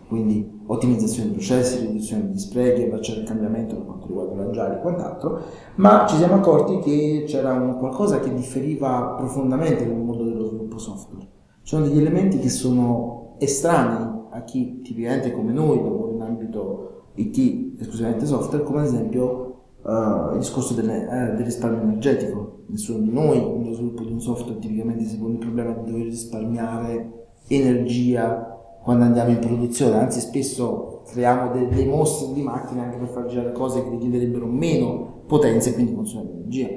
quindi 0.08 0.62
ottimizzazione 0.68 1.30
dei 1.30 1.38
processi, 1.38 1.80
riduzione 1.80 2.28
degli 2.28 2.38
sprechi, 2.38 2.84
abbracciare 2.84 3.22
il 3.22 3.26
cambiamento 3.26 3.76
per 3.76 3.86
quanto 3.86 4.06
riguarda 4.06 4.36
l'agile 4.36 4.78
e 4.78 4.82
quant'altro, 4.82 5.42
ma 5.78 6.06
ci 6.08 6.18
siamo 6.18 6.36
accorti 6.36 6.78
che 6.78 7.24
c'era 7.26 7.54
un 7.54 7.80
qualcosa 7.80 8.20
che 8.20 8.32
differiva 8.32 9.16
profondamente 9.18 9.84
nel 9.84 9.98
mondo 9.98 10.24
dello 10.26 10.46
sviluppo 10.46 10.78
software 10.78 11.34
sono 11.66 11.88
degli 11.88 11.98
elementi 11.98 12.38
che 12.38 12.50
sono 12.50 13.38
estranei 13.40 14.08
a 14.30 14.44
chi 14.44 14.82
tipicamente 14.82 15.32
come 15.32 15.52
noi 15.52 15.82
lavora 15.82 16.14
in 16.14 16.22
ambito 16.22 17.06
IT 17.16 17.80
esclusivamente 17.80 18.28
software, 18.28 18.64
come 18.64 18.82
ad 18.82 18.86
esempio 18.86 19.45
uh, 19.86 20.34
il 20.34 20.40
discorso 20.40 20.74
delle, 20.74 21.04
eh, 21.04 21.36
del 21.36 21.46
risparmio 21.46 21.82
energetico. 21.82 22.64
Nessuno 22.68 23.00
di 23.00 23.12
noi 23.12 23.40
nello 23.40 23.74
sviluppo 23.74 24.04
di 24.04 24.12
un 24.12 24.20
software 24.20 24.60
tipicamente 24.60 25.06
si 25.06 25.18
pone 25.18 25.34
il 25.34 25.40
problema 25.40 25.72
di 25.72 25.92
dover 25.92 26.06
risparmiare 26.06 27.28
energia 27.48 28.50
quando 28.82 29.04
andiamo 29.06 29.32
in 29.32 29.40
produzione, 29.40 29.98
anzi 29.98 30.20
spesso 30.20 31.02
creiamo 31.08 31.52
dei, 31.52 31.68
dei 31.70 31.88
mostri 31.88 32.34
di 32.34 32.42
macchine 32.44 32.82
anche 32.82 32.98
per 32.98 33.08
far 33.08 33.26
girare 33.26 33.52
cose 33.52 33.84
che 33.84 33.90
richiederebbero 33.90 34.46
meno 34.46 35.24
potenza 35.26 35.70
e 35.70 35.74
quindi 35.74 35.96
consumare 35.96 36.30
energia. 36.30 36.68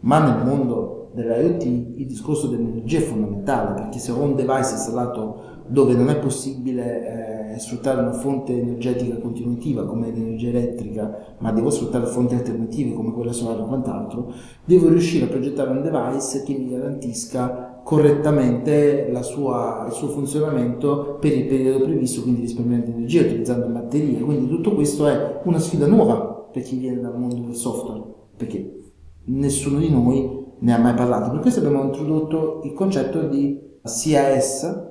Ma 0.00 0.18
nel 0.18 0.46
mondo 0.46 1.10
dell'IoT 1.12 1.64
il 1.64 2.06
discorso 2.06 2.46
dell'energia 2.46 2.98
è 2.98 3.02
fondamentale 3.02 3.74
perché 3.74 3.98
se 3.98 4.12
un 4.12 4.34
device 4.34 4.72
installato 4.72 5.57
dove 5.68 5.94
non 5.94 6.08
è 6.10 6.18
possibile 6.18 7.54
eh, 7.54 7.58
sfruttare 7.58 8.00
una 8.00 8.12
fonte 8.12 8.58
energetica 8.58 9.18
continuativa 9.18 9.84
come 9.84 10.10
l'energia 10.10 10.48
elettrica, 10.48 11.36
ma 11.38 11.52
devo 11.52 11.70
sfruttare 11.70 12.06
fonti 12.06 12.34
alternative 12.34 12.94
come 12.94 13.12
quella 13.12 13.32
solare 13.32 13.60
o 13.60 13.66
quant'altro, 13.66 14.32
devo 14.64 14.88
riuscire 14.88 15.26
a 15.26 15.28
progettare 15.28 15.70
un 15.70 15.82
device 15.82 16.42
che 16.42 16.54
mi 16.54 16.70
garantisca 16.70 17.80
correttamente 17.84 19.10
sua, 19.22 19.84
il 19.86 19.92
suo 19.92 20.08
funzionamento 20.08 21.16
per 21.20 21.32
il 21.32 21.46
periodo 21.46 21.84
previsto, 21.84 22.22
quindi 22.22 22.42
risparmiando 22.42 22.90
energia, 22.90 23.22
utilizzando 23.22 23.66
batterie. 23.66 24.20
Quindi 24.20 24.48
tutto 24.48 24.74
questo 24.74 25.06
è 25.06 25.40
una 25.44 25.58
sfida 25.58 25.86
nuova 25.86 26.48
per 26.52 26.62
chi 26.62 26.76
viene 26.76 27.00
dal 27.00 27.18
mondo 27.18 27.36
del 27.36 27.54
software, 27.54 28.02
perché 28.36 28.78
nessuno 29.24 29.78
di 29.78 29.90
noi 29.90 30.46
ne 30.58 30.74
ha 30.74 30.78
mai 30.78 30.94
parlato. 30.94 31.30
Per 31.30 31.40
questo 31.40 31.60
abbiamo 31.60 31.84
introdotto 31.84 32.60
il 32.64 32.72
concetto 32.72 33.22
di 33.22 33.58
CAS, 33.82 34.87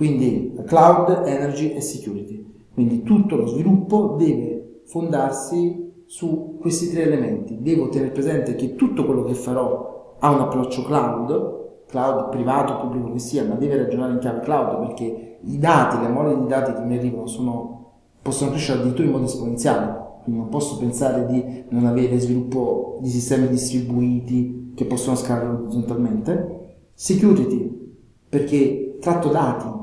quindi 0.00 0.54
Cloud, 0.64 1.24
Energy 1.26 1.72
e 1.72 1.82
Security. 1.82 2.42
Quindi 2.72 3.02
tutto 3.02 3.36
lo 3.36 3.44
sviluppo 3.44 4.16
deve 4.18 4.80
fondarsi 4.86 6.04
su 6.06 6.56
questi 6.58 6.88
tre 6.88 7.02
elementi. 7.02 7.58
Devo 7.60 7.90
tenere 7.90 8.10
presente 8.10 8.54
che 8.54 8.76
tutto 8.76 9.04
quello 9.04 9.24
che 9.24 9.34
farò 9.34 10.16
ha 10.18 10.30
un 10.30 10.40
approccio 10.40 10.84
cloud, 10.84 11.84
cloud 11.86 12.30
privato, 12.30 12.78
pubblico 12.78 13.12
che 13.12 13.18
sia, 13.18 13.44
ma 13.44 13.56
deve 13.56 13.76
ragionare 13.76 14.14
in 14.14 14.20
chiave 14.20 14.40
cloud 14.40 14.86
perché 14.86 15.38
i 15.42 15.58
dati, 15.58 16.00
le 16.00 16.08
mole 16.08 16.34
di 16.34 16.46
dati 16.46 16.72
che 16.72 16.80
mi 16.80 16.96
arrivano 16.96 17.26
sono, 17.26 17.96
possono 18.22 18.52
crescere 18.52 18.78
addirittura 18.78 19.06
in 19.06 19.12
modo 19.12 19.26
esponenziale. 19.26 19.98
Quindi 20.22 20.40
non 20.40 20.48
posso 20.48 20.78
pensare 20.78 21.26
di 21.26 21.64
non 21.68 21.84
avere 21.84 22.18
sviluppo 22.18 22.96
di 23.02 23.10
sistemi 23.10 23.48
distribuiti, 23.48 24.72
che 24.74 24.86
possono 24.86 25.14
scalare 25.14 25.48
orizzontalmente, 25.48 26.78
security, 26.94 27.98
perché 28.30 28.96
tratto 28.98 29.28
dati. 29.28 29.78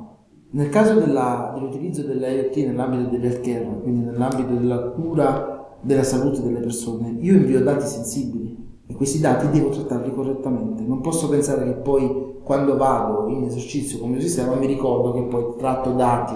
Nel 0.50 0.70
caso 0.70 0.94
della, 0.94 1.52
dell'utilizzo 1.54 2.04
dell'IoT 2.04 2.56
nell'ambito 2.58 3.10
dell'healthcare, 3.10 3.80
quindi 3.82 4.06
nell'ambito 4.06 4.54
della 4.54 4.80
cura 4.92 5.76
della 5.82 6.04
salute 6.04 6.42
delle 6.42 6.60
persone, 6.60 7.18
io 7.20 7.36
invio 7.36 7.62
dati 7.62 7.86
sensibili 7.86 8.56
e 8.88 8.94
questi 8.94 9.20
dati 9.20 9.50
devo 9.50 9.70
trattarli 9.70 10.14
correttamente. 10.14 10.84
Non 10.84 11.02
posso 11.02 11.28
pensare 11.28 11.66
che 11.66 11.74
poi 11.74 12.36
quando 12.44 12.78
vado 12.78 13.28
in 13.28 13.44
esercizio 13.44 13.98
con 13.98 14.08
il 14.08 14.14
mio 14.16 14.24
sistema 14.24 14.56
mi 14.56 14.68
ricordo 14.68 15.12
che 15.12 15.24
poi 15.24 15.56
tratto 15.58 15.92
dati 15.92 16.36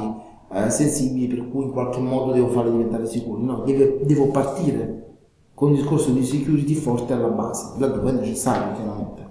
eh, 0.52 0.70
sensibili 0.70 1.28
per 1.28 1.48
cui 1.50 1.64
in 1.64 1.72
qualche 1.72 2.02
modo 2.02 2.34
devo 2.34 2.50
farli 2.50 2.72
diventare 2.72 3.06
sicuri. 3.06 3.44
No, 3.44 3.64
deve, 3.66 4.02
devo 4.04 4.28
partire 4.28 5.00
con 5.54 5.70
un 5.70 5.76
discorso 5.76 6.12
di 6.12 6.26
security 6.26 6.74
forte 6.74 7.14
alla 7.14 7.30
base, 7.30 7.76
laddove 7.78 8.10
è 8.10 8.14
necessario 8.14 8.74
chiaramente. 8.74 9.22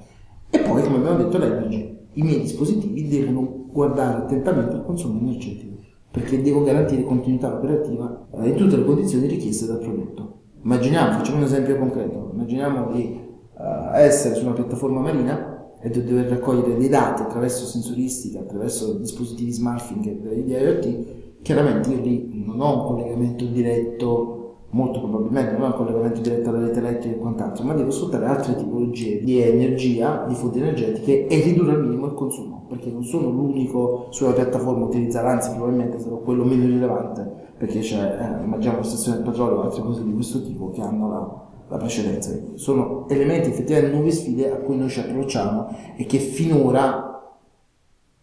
E 0.48 0.60
poi, 0.60 0.82
come 0.82 0.96
abbiamo 0.96 1.18
detto, 1.18 1.36
l'energy. 1.36 1.98
I 2.14 2.22
miei 2.22 2.40
dispositivi 2.40 3.06
devono 3.08 3.59
guardare 3.72 4.18
attentamente 4.18 4.74
al 4.74 4.84
consumo 4.84 5.18
energetico, 5.20 5.76
perché 6.10 6.40
devo 6.42 6.62
garantire 6.62 7.04
continuità 7.04 7.54
operativa 7.54 8.28
eh, 8.32 8.48
in 8.48 8.56
tutte 8.56 8.76
le 8.76 8.84
condizioni 8.84 9.26
richieste 9.26 9.66
dal 9.66 9.78
prodotto. 9.78 10.38
Immaginiamo, 10.62 11.12
facciamo 11.12 11.38
un 11.38 11.44
esempio 11.44 11.78
concreto, 11.78 12.30
immaginiamo 12.34 12.92
di 12.92 13.18
uh, 13.54 13.94
essere 13.94 14.34
su 14.34 14.44
una 14.44 14.52
piattaforma 14.52 15.00
marina 15.00 15.74
e 15.80 15.88
di 15.88 16.04
dover 16.04 16.26
raccogliere 16.26 16.76
dei 16.76 16.88
dati 16.88 17.22
attraverso 17.22 17.64
sensoristica, 17.64 18.40
attraverso 18.40 18.98
dispositivi 18.98 19.52
smartphone 19.52 20.20
e 20.30 20.44
di 20.44 20.52
IoT, 20.52 21.40
chiaramente 21.40 21.90
io 21.90 22.00
lì 22.00 22.44
non 22.44 22.60
ho 22.60 22.82
un 22.82 22.86
collegamento 22.86 23.46
diretto 23.46 24.39
molto 24.70 25.00
probabilmente 25.00 25.52
non 25.52 25.62
ha 25.62 25.66
un 25.66 25.74
collegamento 25.74 26.20
diretto 26.20 26.50
alla 26.50 26.66
rete 26.66 26.78
elettrica 26.78 27.16
e 27.16 27.18
quant'altro, 27.18 27.64
ma 27.64 27.74
devo 27.74 27.90
sfruttare 27.90 28.26
altre 28.26 28.54
tipologie 28.54 29.22
di 29.22 29.40
energia, 29.40 30.24
di 30.28 30.34
fonti 30.34 30.58
energetiche 30.58 31.26
e 31.26 31.40
ridurre 31.40 31.72
al 31.72 31.82
minimo 31.82 32.06
il 32.06 32.14
consumo, 32.14 32.66
perché 32.68 32.90
non 32.90 33.02
sono 33.02 33.30
l'unico 33.30 34.06
sulla 34.10 34.32
piattaforma 34.32 34.84
a 34.84 34.88
utilizzare, 34.88 35.28
anzi 35.28 35.50
probabilmente 35.50 35.98
sarò 35.98 36.18
quello 36.18 36.44
meno 36.44 36.66
rilevante, 36.66 37.28
perché 37.56 37.80
c'è, 37.80 37.98
eh, 37.98 38.44
immaginiamo 38.44 38.78
la 38.78 38.84
stazione 38.84 39.18
del 39.18 39.26
petrolio 39.26 39.56
o 39.56 39.62
altre 39.62 39.82
cose 39.82 40.04
di 40.04 40.14
questo 40.14 40.42
tipo 40.42 40.70
che 40.70 40.80
hanno 40.80 41.10
la, 41.10 41.48
la 41.68 41.76
precedenza. 41.76 42.32
Sono 42.54 43.08
elementi 43.08 43.48
effettivamente 43.48 43.94
nuove 43.94 44.12
sfide 44.12 44.52
a 44.52 44.56
cui 44.56 44.76
noi 44.76 44.88
ci 44.88 45.00
approcciamo 45.00 45.68
e 45.96 46.06
che 46.06 46.18
finora 46.18 47.08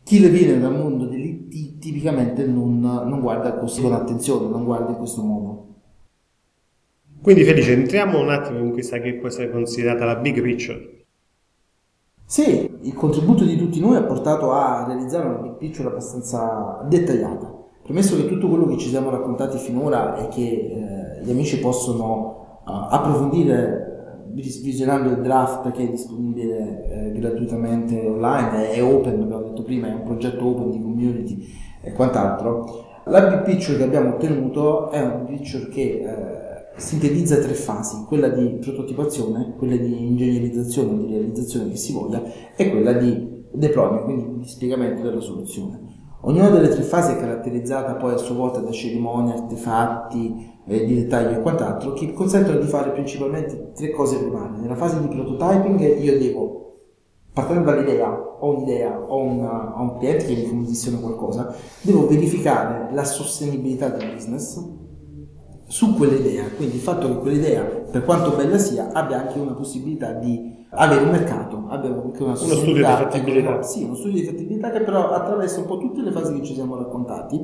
chi 0.04 0.22
le 0.22 0.30
viene 0.30 0.58
dal 0.58 0.78
mondo 0.78 1.06
dell'IT 1.06 1.80
tipicamente 1.80 2.46
non, 2.46 2.80
non 2.80 3.20
guarda 3.20 3.56
così 3.56 3.82
con 3.82 3.92
attenzione, 3.92 4.48
non 4.48 4.64
guarda 4.64 4.92
in 4.92 4.98
questo 4.98 5.22
modo. 5.22 5.67
Quindi 7.22 7.44
Felice, 7.44 7.74
entriamo 7.74 8.20
un 8.20 8.30
attimo 8.30 8.60
in 8.60 8.72
questa 8.72 9.00
che 9.00 9.16
può 9.16 9.28
essere 9.28 9.52
considerata 9.52 10.06
la 10.06 10.16
big 10.16 10.42
picture. 10.42 11.06
Sì, 12.26 12.70
il 12.82 12.94
contributo 12.94 13.46
di 13.46 13.58
tutti 13.58 13.80
noi 13.80 13.96
ha 13.96 14.04
portato 14.04 14.52
a 14.52 14.86
realizzare 14.86 15.28
una 15.28 15.38
big 15.38 15.56
picture 15.58 15.88
abbastanza 15.88 16.86
dettagliata. 16.88 17.54
Premesso 17.84 18.18
che 18.18 18.28
tutto 18.28 18.50
quello 18.50 18.66
che 18.68 18.78
ci 18.78 18.90
siamo 18.90 19.10
raccontati 19.10 19.58
finora 19.58 20.16
è 20.18 20.28
che 20.28 20.42
eh, 20.42 21.24
gli 21.24 21.30
amici 21.30 21.60
possono 21.60 22.62
uh, 22.66 22.72
approfondire 22.90 24.26
eh, 24.36 24.42
visionando 24.62 25.10
il 25.10 25.22
draft 25.22 25.72
che 25.72 25.84
è 25.84 25.90
disponibile 25.90 26.86
eh, 26.90 27.12
gratuitamente 27.18 27.98
online, 28.06 28.72
è 28.72 28.84
open, 28.84 29.22
abbiamo 29.22 29.44
detto 29.44 29.64
prima, 29.64 29.88
è 29.88 29.94
un 29.94 30.04
progetto 30.04 30.46
open 30.46 30.72
di 30.72 30.82
community 30.82 31.48
e 31.82 31.94
quant'altro. 31.94 32.86
La 33.06 33.22
big 33.22 33.44
picture 33.44 33.78
che 33.78 33.84
abbiamo 33.86 34.16
ottenuto 34.16 34.92
è 34.92 35.02
una 35.02 35.14
big 35.14 35.38
picture 35.38 35.70
che 35.70 35.82
eh, 35.82 36.47
sintetizza 36.78 37.38
tre 37.38 37.54
fasi, 37.54 38.06
quella 38.08 38.30
di 38.30 38.58
prototipazione, 38.62 39.56
quella 39.58 39.76
di 39.76 40.08
ingegnerizzazione, 40.08 40.98
di 40.98 41.14
realizzazione 41.14 41.70
che 41.70 41.78
si 41.78 41.94
voglia 41.94 42.24
e 42.56 42.70
quella 42.70 42.94
di 42.94 43.46
deployment, 43.52 44.04
quindi 44.04 44.40
di 44.40 44.48
spiegamento 44.48 45.02
della 45.02 45.20
soluzione. 45.20 45.96
Ognuna 46.22 46.50
delle 46.50 46.70
tre 46.70 46.82
fasi 46.82 47.14
è 47.14 47.18
caratterizzata 47.18 47.96
poi 47.96 48.14
a 48.14 48.18
sua 48.18 48.36
volta 48.36 48.60
da 48.60 48.72
cerimonie, 48.72 49.34
artefatti, 49.34 50.56
eh, 50.66 50.86
di 50.86 50.96
dettaglio 50.96 51.38
e 51.38 51.42
quant'altro, 51.42 51.94
che 51.94 52.12
consentono 52.14 52.60
di 52.60 52.68
fare 52.68 52.92
principalmente 52.92 53.72
tre 53.74 53.92
cose 53.92 54.18
primarie. 54.18 54.60
Nella 54.60 54.76
fase 54.76 55.00
di 55.00 55.08
prototyping 55.08 56.02
io 56.02 56.18
devo 56.18 56.56
partendo 57.34 57.70
dall'idea, 57.70 58.12
ho 58.40 58.56
un'idea, 58.56 59.00
ho, 59.00 59.22
una, 59.22 59.74
un 59.78 59.98
cliente 60.00 60.26
che 60.26 60.36
mi 60.36 60.48
commissiona 60.48 60.98
qualcosa, 60.98 61.54
devo 61.82 62.08
verificare 62.08 62.94
la 62.94 63.04
sostenibilità 63.04 63.90
del 63.90 64.12
business 64.14 64.86
su 65.68 65.96
quell'idea, 65.96 66.46
quindi 66.56 66.76
il 66.76 66.82
fatto 66.82 67.08
che 67.08 67.18
quell'idea, 67.18 67.62
per 67.62 68.06
quanto 68.06 68.36
bella 68.36 68.58
sia, 68.58 68.92
abbia 68.94 69.20
anche 69.20 69.38
una 69.38 69.52
possibilità 69.52 70.14
di 70.14 70.66
avere 70.70 71.04
un 71.04 71.12
mercato, 71.12 71.66
abbia 71.68 71.90
anche 71.90 72.24
una 72.24 72.32
uno 72.32 72.36
studio 72.36 72.74
di 72.74 72.82
fattibilità. 72.82 73.62
Sì, 73.62 73.84
uno 73.84 73.96
studio 73.96 74.22
di 74.22 74.26
fattibilità 74.26 74.72
che 74.72 74.80
però 74.80 75.10
attraversa 75.10 75.60
un 75.60 75.66
po' 75.66 75.78
tutte 75.78 76.02
le 76.02 76.12
fasi 76.12 76.34
che 76.40 76.46
ci 76.46 76.54
siamo 76.54 76.78
raccontati, 76.78 77.42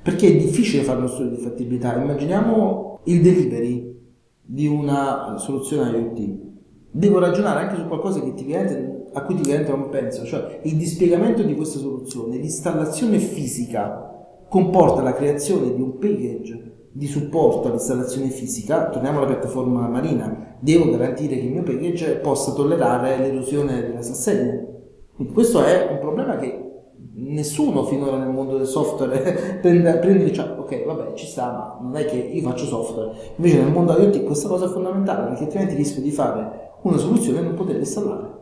perché 0.00 0.28
è 0.28 0.36
difficile 0.36 0.84
fare 0.84 0.98
uno 0.98 1.08
studio 1.08 1.36
di 1.36 1.42
fattibilità. 1.42 1.96
Immaginiamo 1.96 3.00
il 3.04 3.20
delivery 3.20 4.00
di 4.42 4.68
una 4.68 5.34
soluzione 5.38 5.90
IoT. 5.90 6.44
Devo 6.92 7.18
ragionare 7.18 7.64
anche 7.64 7.76
su 7.76 7.86
qualcosa 7.88 8.20
che 8.20 8.32
ti 8.34 8.44
viene 8.44 9.06
a 9.12 9.22
cui 9.22 9.34
diventa 9.34 9.74
un 9.74 9.88
penso, 9.88 10.24
cioè 10.24 10.60
il 10.62 10.76
dispiegamento 10.76 11.42
di 11.42 11.56
questa 11.56 11.78
soluzione, 11.78 12.36
l'installazione 12.36 13.18
fisica 13.18 14.12
comporta 14.48 15.02
la 15.02 15.14
creazione 15.14 15.74
di 15.74 15.80
un 15.80 15.98
package 15.98 16.75
di 16.96 17.06
supporto 17.06 17.68
all'installazione 17.68 18.28
fisica, 18.28 18.88
torniamo 18.88 19.18
alla 19.18 19.26
piattaforma 19.26 19.86
marina, 19.88 20.56
devo 20.60 20.90
garantire 20.90 21.36
che 21.36 21.44
il 21.44 21.52
mio 21.52 21.62
package 21.62 22.16
possa 22.16 22.52
tollerare 22.52 23.18
l'erosione 23.18 23.82
della 23.82 24.02
sassegne. 24.02 24.74
Quindi 25.14 25.32
questo 25.32 25.62
è 25.62 25.88
un 25.90 25.98
problema 25.98 26.36
che 26.36 26.62
nessuno 27.18 27.84
finora 27.84 28.18
nel 28.18 28.28
mondo 28.28 28.56
del 28.56 28.66
software 28.66 29.58
prende, 29.62 29.98
prende 29.98 30.22
e 30.22 30.24
dice 30.26 30.42
ok 30.42 30.84
vabbè 30.84 31.14
ci 31.14 31.24
sta 31.24 31.46
ma 31.50 31.78
non 31.80 31.96
è 31.96 32.04
che 32.04 32.16
io 32.16 32.42
faccio 32.42 32.66
software 32.66 33.10
invece 33.36 33.62
nel 33.62 33.72
mondo 33.72 33.98
IoT 33.98 34.22
questa 34.24 34.48
cosa 34.48 34.66
è 34.66 34.68
fondamentale 34.68 35.28
perché 35.28 35.44
altrimenti 35.44 35.76
rischio 35.76 36.02
di 36.02 36.10
fare 36.10 36.72
una 36.82 36.98
soluzione 36.98 37.38
e 37.38 37.42
non 37.42 37.54
poterla 37.54 37.80
installare 37.80 38.36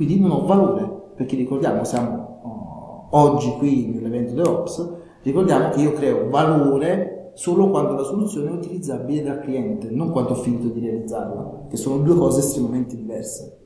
quindi 0.00 0.18
non 0.18 0.30
ho 0.30 0.46
valore, 0.46 1.10
perché 1.14 1.36
ricordiamo, 1.36 1.84
siamo 1.84 2.40
oh, 2.42 3.08
oggi 3.10 3.50
qui 3.58 3.90
nell'evento 3.92 4.32
DevOps, 4.32 4.94
ricordiamo 5.22 5.68
che 5.68 5.82
io 5.82 5.92
creo 5.92 6.30
valore 6.30 7.19
solo 7.34 7.70
quando 7.70 7.94
la 7.94 8.02
soluzione 8.02 8.50
è 8.50 8.52
utilizzabile 8.52 9.22
dal 9.22 9.40
cliente, 9.40 9.90
non 9.90 10.10
quando 10.10 10.32
ho 10.32 10.36
finito 10.36 10.68
di 10.68 10.80
realizzarla, 10.80 11.66
che 11.68 11.76
sono 11.76 11.98
due 11.98 12.16
cose 12.16 12.40
estremamente 12.40 12.96
diverse. 12.96 13.58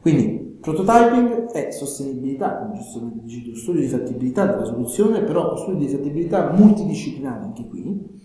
Quindi 0.00 0.58
prototyping 0.60 1.50
è 1.52 1.70
sostenibilità, 1.70 2.58
come 2.58 2.74
giustamente 2.76 3.20
dici 3.22 3.44
tu, 3.44 3.54
studio 3.54 3.80
di 3.80 3.88
fattibilità 3.88 4.46
della 4.46 4.64
soluzione, 4.64 5.22
però 5.22 5.56
studio 5.56 5.78
di 5.78 5.88
fattibilità 5.88 6.52
multidisciplinare 6.52 7.44
anche 7.44 7.66
qui, 7.66 8.18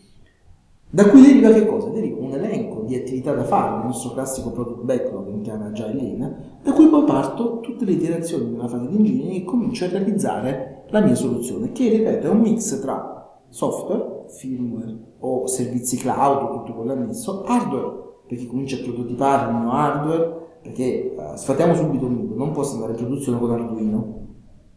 da 0.90 1.10
cui 1.10 1.22
deriva 1.22 1.52
che 1.52 1.66
cosa? 1.66 1.90
Deriva 1.90 2.18
un 2.22 2.32
elenco 2.32 2.84
di 2.84 2.96
attività 2.96 3.34
da 3.34 3.44
fare, 3.44 3.80
il 3.80 3.86
nostro 3.88 4.14
classico 4.14 4.52
product 4.52 4.84
backlog 4.84 5.28
in 5.28 5.42
chiave 5.42 5.66
Agile 5.66 5.94
Lean, 5.94 6.36
da 6.64 6.72
cui 6.72 6.88
poi 6.88 7.04
parto 7.04 7.60
tutte 7.60 7.84
le 7.84 7.92
iterazioni 7.92 8.52
della 8.52 8.70
fase 8.70 8.88
di 8.88 8.96
engineering 8.96 9.42
e 9.42 9.44
comincio 9.44 9.84
a 9.84 9.90
realizzare 9.90 10.86
la 10.90 11.02
mia 11.02 11.16
soluzione, 11.16 11.74
che 11.74 11.90
ripeto 11.90 12.28
è 12.28 12.30
un 12.30 12.40
mix 12.40 12.80
tra 12.80 13.42
software, 13.50 14.15
firmware 14.30 15.16
o 15.20 15.48
servizi 15.48 15.98
cloud, 15.98 16.52
tutto 16.52 16.74
quello 16.74 16.92
annesso, 16.94 17.44
hardware, 17.44 18.24
perché 18.28 18.48
comincio 18.48 18.78
a 18.78 18.84
prototipare 18.84 19.52
il 19.52 19.58
mio 19.58 19.72
hardware, 19.72 20.60
perché 20.62 21.16
uh, 21.16 21.36
sfatiamo 21.36 21.76
subito 21.76 22.06
un 22.06 22.14
mito, 22.14 22.36
non 22.36 22.52
posso 22.52 22.76
andare 22.76 22.92
in 22.92 22.98
produzione 22.98 23.40
con 23.40 23.52
Arduino, 23.52 24.28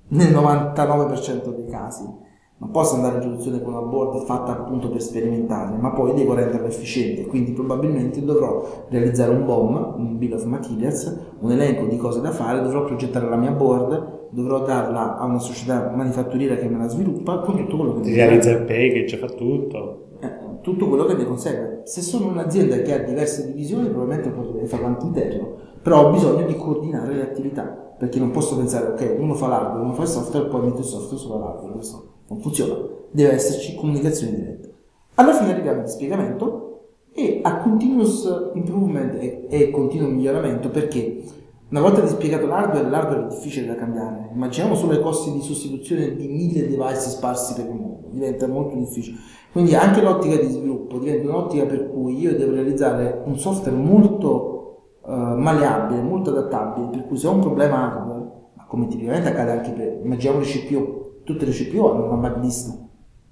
nel 0.09 0.33
99% 0.33 1.55
dei 1.55 1.67
casi 1.67 2.27
non 2.61 2.71
posso 2.73 2.97
andare 2.97 3.17
in 3.17 3.21
produzione 3.21 3.63
con 3.63 3.73
una 3.73 3.87
board 3.87 4.25
fatta 4.25 4.51
appunto 4.53 4.91
per 4.91 5.01
sperimentare, 5.01 5.77
ma 5.77 5.91
poi 5.91 6.13
devo 6.15 6.35
renderla 6.35 6.67
efficiente, 6.67 7.27
quindi 7.27 7.53
probabilmente 7.53 8.25
dovrò 8.25 8.85
realizzare 8.89 9.31
un 9.31 9.45
BOM, 9.45 9.95
un 9.97 10.19
Bill 10.19 10.33
of 10.33 10.45
Materials, 10.45 11.19
un 11.39 11.53
elenco 11.53 11.87
di 11.87 11.97
cose 11.97 12.21
da 12.21 12.33
fare, 12.33 12.61
dovrò 12.61 12.85
progettare 12.85 13.29
la 13.29 13.37
mia 13.37 13.53
board, 13.53 14.31
dovrò 14.31 14.65
darla 14.65 15.19
a 15.19 15.25
una 15.25 15.39
società 15.39 15.93
manifatturiera 15.95 16.57
che 16.57 16.69
me 16.69 16.79
la 16.79 16.89
sviluppa 16.89 17.39
con 17.39 17.57
tutto 17.57 17.77
quello 17.77 17.95
che 17.95 18.01
deve 18.01 18.17
realizza 18.17 18.51
il 18.51 18.65
package, 18.65 19.17
fa 19.17 19.29
tutto. 19.29 20.07
Eh, 20.21 20.61
tutto 20.61 20.89
quello 20.89 21.05
che 21.05 21.15
ne 21.15 21.25
consegue. 21.27 21.83
Se 21.85 22.01
sono 22.01 22.27
un'azienda 22.27 22.79
che 22.79 22.93
ha 22.93 22.99
diverse 22.99 23.47
divisioni, 23.47 23.89
probabilmente 23.89 24.31
potrei 24.31 24.67
farlo 24.67 24.87
anche 24.87 25.07
interno, 25.07 25.55
però 25.81 26.09
ho 26.09 26.11
bisogno 26.11 26.45
di 26.45 26.57
coordinare 26.57 27.15
le 27.15 27.23
attività, 27.23 27.63
perché 27.97 28.19
non 28.19 28.33
posso 28.33 28.57
pensare, 28.57 28.89
ok, 28.89 29.17
uno 29.21 29.35
fa 29.35 29.47
l'hardware, 29.47 29.85
uno 29.85 29.95
fa 29.95 30.03
il 30.03 30.09
software, 30.09 30.49
poi 30.49 30.63
metto 30.63 30.81
il 30.81 30.85
software 30.85 31.23
sopra 31.23 31.39
l'hardware, 31.39 32.17
non 32.29 32.41
funziona, 32.41 32.75
deve 33.11 33.33
esserci 33.33 33.75
comunicazione 33.75 34.37
diretta. 34.37 34.69
Alla 35.15 35.35
fine 35.35 35.53
arriviamo 35.53 35.81
al 35.81 35.91
spiegamento 35.91 36.65
e 37.13 37.41
a 37.43 37.57
continuous 37.57 38.51
improvement 38.55 39.15
e, 39.15 39.47
e 39.49 39.71
continuo 39.71 40.09
miglioramento 40.09 40.69
perché 40.69 41.25
una 41.71 41.81
volta 41.81 42.01
dispiegato 42.01 42.47
l'hardware, 42.47 42.89
l'hardware 42.89 43.25
è 43.25 43.29
difficile 43.29 43.67
da 43.67 43.75
cambiare. 43.75 44.31
Immaginiamo 44.33 44.75
solo 44.75 44.95
i 44.95 45.03
costi 45.03 45.33
di 45.33 45.43
sostituzione 45.43 46.17
di 46.17 46.27
mille 46.27 46.67
device 46.67 47.11
sparsi 47.11 47.55
per 47.55 47.67
il 47.67 47.75
mondo, 47.75 48.09
diventa 48.11 48.47
molto 48.47 48.77
difficile. 48.77 49.19
Quindi 49.53 49.75
anche 49.75 50.01
l'ottica 50.01 50.37
di 50.37 50.49
sviluppo 50.49 50.99
diventa 50.99 51.29
un'ottica 51.29 51.67
per 51.67 51.91
cui 51.91 52.19
io 52.19 52.37
devo 52.37 52.53
realizzare 52.53 53.23
un 53.25 53.39
software 53.39 53.77
molto 53.77 54.93
uh, 55.03 55.11
malleabile, 55.13 56.01
molto 56.01 56.31
adattabile, 56.31 56.89
per 56.89 57.07
cui 57.07 57.19
se 57.19 57.27
ho 57.27 57.33
un 57.33 57.41
problema 57.41 57.83
hardware, 57.83 58.31
ma 58.55 58.65
come 58.67 58.87
tipicamente 58.87 59.29
accade 59.29 59.51
anche 59.51 59.71
per, 59.73 60.01
immaginiamo 60.05 60.39
le 60.39 60.47
CPU, 60.47 61.08
tutte 61.29 61.45
le 61.45 61.53
CPU 61.53 61.85
hanno 61.85 62.05
una 62.07 62.17
backlist 62.17 62.87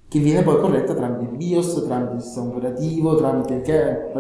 che 0.09 0.19
viene 0.21 0.43
poi 0.43 0.61
corretta 0.61 0.95
tramite 0.95 1.31
il 1.31 1.37
BIOS, 1.37 1.85
tramite 1.85 2.15
il 2.15 2.21
sistema 2.21 2.47
operativo, 2.47 3.17
tramite 3.17 3.55
il 3.55 3.63
che... 3.63 4.13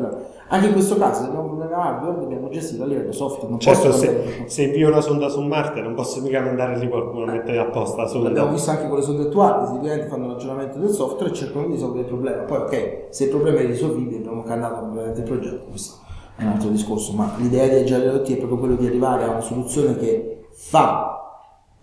Anche 0.48 0.66
in 0.66 0.72
questo 0.72 0.96
caso, 0.96 1.22
se 1.22 1.26
abbiamo 1.28 1.44
un 1.44 1.56
problema 1.56 1.82
hardware, 1.82 2.20
dobbiamo 2.20 2.48
gestirlo 2.48 2.84
a 2.84 2.86
livello 2.86 3.12
software. 3.12 3.50
Non 3.50 3.60
certo, 3.60 3.92
se, 3.92 4.44
se, 4.46 4.62
invio 4.62 4.88
una 4.88 5.00
sonda 5.00 5.28
su 5.28 5.40
Marte, 5.42 5.80
non 5.80 5.94
posso 5.94 6.20
mica 6.20 6.40
mandare 6.40 6.78
lì 6.78 6.88
qualcuno 6.88 7.24
a 7.24 7.32
mettere 7.32 7.58
apposta 7.58 8.02
la 8.02 8.08
sonda. 8.08 8.28
L'abbiamo 8.28 8.52
visto 8.52 8.70
anche 8.70 8.88
con 8.88 8.98
le 8.98 9.02
sonde 9.02 9.22
attuali, 9.24 9.76
i 9.76 9.78
clienti 9.80 10.08
fanno 10.08 10.28
l'aggiornamento 10.28 10.78
del 10.78 10.90
software 10.90 11.32
e 11.32 11.34
cercano 11.34 11.66
di 11.66 11.72
risolvere 11.72 12.00
il 12.00 12.06
problema. 12.06 12.42
Poi, 12.42 12.58
ok, 12.58 13.06
se 13.10 13.24
il 13.24 13.30
problema 13.30 13.58
è 13.58 13.66
risolvibile, 13.66 14.18
abbiamo 14.18 14.42
cannato 14.42 14.80
completamente 14.80 15.20
il 15.20 15.26
progetto, 15.26 15.64
questo 15.68 15.96
è 16.36 16.42
un 16.42 16.48
altro 16.48 16.68
discorso, 16.68 17.12
ma 17.12 17.32
l'idea 17.38 17.66
di 17.66 17.74
Agile 17.76 18.04
IoT 18.04 18.30
è 18.32 18.36
proprio 18.36 18.58
quello 18.58 18.74
di 18.76 18.86
arrivare 18.86 19.24
a 19.24 19.30
una 19.30 19.40
soluzione 19.40 19.96
che 19.96 20.46
fa 20.52 21.15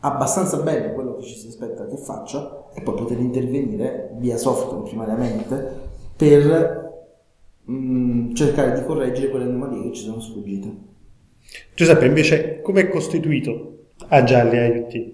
abbastanza 0.05 0.57
bene 0.57 0.93
quello 0.93 1.15
che 1.15 1.23
ci 1.23 1.35
si 1.35 1.47
aspetta 1.47 1.85
che 1.85 1.97
faccia 1.97 2.69
e 2.73 2.81
poi 2.81 2.95
poter 2.95 3.19
intervenire 3.19 4.11
via 4.17 4.37
software 4.37 4.83
primariamente 4.83 5.81
per 6.15 6.91
mh, 7.63 7.73
mm, 7.73 8.33
cercare 8.33 8.77
di 8.79 8.85
correggere 8.85 9.29
quelle 9.29 9.45
anomalie 9.45 9.83
che 9.83 9.93
ci 9.93 10.03
sono 10.03 10.19
sfuggite. 10.19 10.91
Giuseppe, 11.73 12.05
invece, 12.05 12.61
come 12.61 12.81
è 12.81 12.89
costituito 12.89 13.85
Agile 14.09 14.67
IoT? 14.67 15.13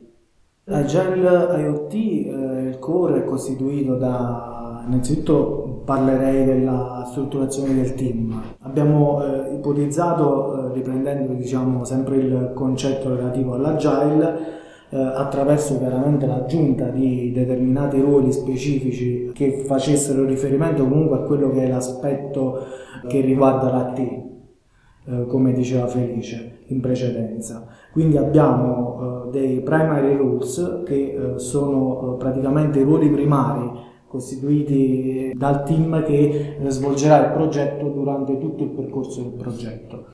Agile 0.66 1.62
IoT, 1.62 1.94
eh, 1.94 2.68
il 2.70 2.78
core 2.80 3.20
è 3.20 3.26
costituito 3.26 3.96
da, 3.96 4.84
innanzitutto 4.88 5.82
parlerei 5.86 6.46
della 6.46 7.06
strutturazione 7.10 7.76
del 7.76 7.94
team. 7.94 8.42
Abbiamo 8.62 9.24
eh, 9.24 9.54
ipotizzato, 9.54 10.72
eh, 10.72 10.74
riprendendo 10.74 11.34
diciamo, 11.34 11.84
sempre 11.86 12.18
il 12.18 12.52
concetto 12.56 13.16
relativo 13.16 13.54
all'agile, 13.54 14.58
eh, 14.92 14.98
attraverso 14.98 15.78
chiaramente 15.78 16.26
l'aggiunta 16.26 16.90
di 16.90 17.32
determinati 17.32 18.00
ruoli 18.00 18.32
specifici 18.32 19.32
che 19.34 19.64
facessero 19.66 20.26
riferimento 20.26 20.84
comunque 20.84 21.18
a 21.18 21.22
quello 21.22 21.52
che 21.52 21.64
è 21.64 21.68
l'aspetto 21.68 22.66
che 23.08 23.22
riguarda 23.22 23.72
l'AT, 23.72 24.00
eh, 24.00 25.26
come 25.28 25.54
diceva 25.54 25.88
Felice 25.88 26.60
in 26.68 26.80
precedenza. 26.82 27.68
Quindi 27.92 28.18
abbiamo 28.18 29.28
eh, 29.28 29.32
dei 29.32 29.62
primary 29.62 30.16
rules 30.16 30.84
che 30.86 31.34
eh, 31.36 31.40
sono 31.40 32.14
eh, 32.14 32.18
praticamente 32.18 32.80
i 32.80 32.84
ruoli 32.84 33.10
primari 33.10 33.88
costituiti 34.08 35.32
dal 35.36 35.64
team 35.66 36.04
che 36.04 36.58
eh, 36.60 36.70
svolgerà 36.70 37.28
il 37.28 37.32
progetto 37.34 37.88
durante 37.90 38.38
tutto 38.40 38.64
il 38.64 38.70
percorso 38.70 39.22
del 39.22 39.34
progetto. 39.34 40.10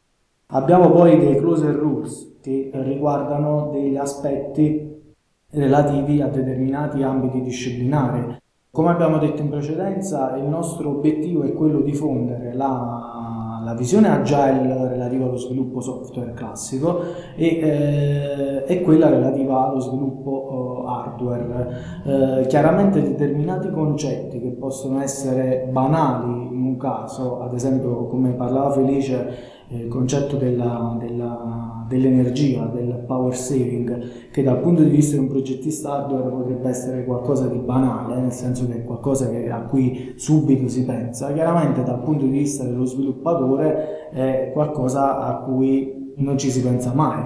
Abbiamo 0.47 0.91
poi 0.91 1.17
dei 1.17 1.37
closer 1.37 1.73
rules 1.73 2.34
che 2.45 2.69
riguardano 2.73 3.71
degli 3.71 3.95
aspetti 3.95 5.15
relativi 5.49 6.21
a 6.21 6.27
determinati 6.27 7.01
ambiti 7.01 7.41
disciplinari. 7.41 8.37
Come 8.69 8.89
abbiamo 8.89 9.17
detto 9.17 9.41
in 9.41 9.49
precedenza, 9.49 10.35
il 10.35 10.43
nostro 10.43 10.89
obiettivo 10.89 11.41
è 11.41 11.53
quello 11.53 11.79
di 11.79 11.93
fondere 11.93 12.53
la, 12.53 13.61
la 13.63 13.73
visione 13.73 14.09
agile 14.09 14.89
relativa 14.89 15.25
allo 15.25 15.37
sviluppo 15.37 15.81
software 15.81 16.33
classico 16.33 16.99
e, 17.35 17.45
eh, 17.47 18.63
e 18.67 18.81
quella 18.81 19.09
relativa 19.09 19.67
allo 19.67 19.79
sviluppo 19.79 20.83
uh, 20.83 20.87
hardware. 20.87 21.77
Eh, 22.05 22.45
chiaramente 22.47 23.01
determinati 23.01 23.71
concetti 23.71 24.39
che 24.39 24.51
possono 24.51 25.01
essere 25.01 25.67
banali 25.71 26.53
in 26.53 26.61
un 26.61 26.77
caso, 26.77 27.39
ad 27.39 27.55
esempio 27.55 28.05
come 28.05 28.33
parlava 28.33 28.69
Felice, 28.69 29.53
il 29.69 29.87
concetto 29.87 30.35
della, 30.35 30.95
della, 30.99 31.74
dell'energia, 31.87 32.65
del 32.65 33.03
power 33.05 33.35
saving, 33.35 34.29
che 34.31 34.43
dal 34.43 34.59
punto 34.59 34.83
di 34.83 34.89
vista 34.89 35.15
di 35.15 35.21
un 35.21 35.27
progettista 35.27 35.93
hardware 35.93 36.29
potrebbe 36.29 36.69
essere 36.69 37.05
qualcosa 37.05 37.47
di 37.47 37.57
banale, 37.57 38.19
nel 38.19 38.31
senso 38.31 38.67
che 38.67 38.77
è 38.77 38.83
qualcosa 38.83 39.29
che, 39.29 39.49
a 39.49 39.61
cui 39.61 40.13
subito 40.15 40.67
si 40.67 40.83
pensa, 40.85 41.31
chiaramente 41.33 41.83
dal 41.83 42.01
punto 42.01 42.25
di 42.25 42.31
vista 42.31 42.63
dello 42.63 42.85
sviluppatore 42.85 44.09
è 44.11 44.51
qualcosa 44.53 45.19
a 45.19 45.43
cui 45.43 46.13
non 46.17 46.37
ci 46.37 46.49
si 46.49 46.61
pensa 46.61 46.93
mai. 46.93 47.23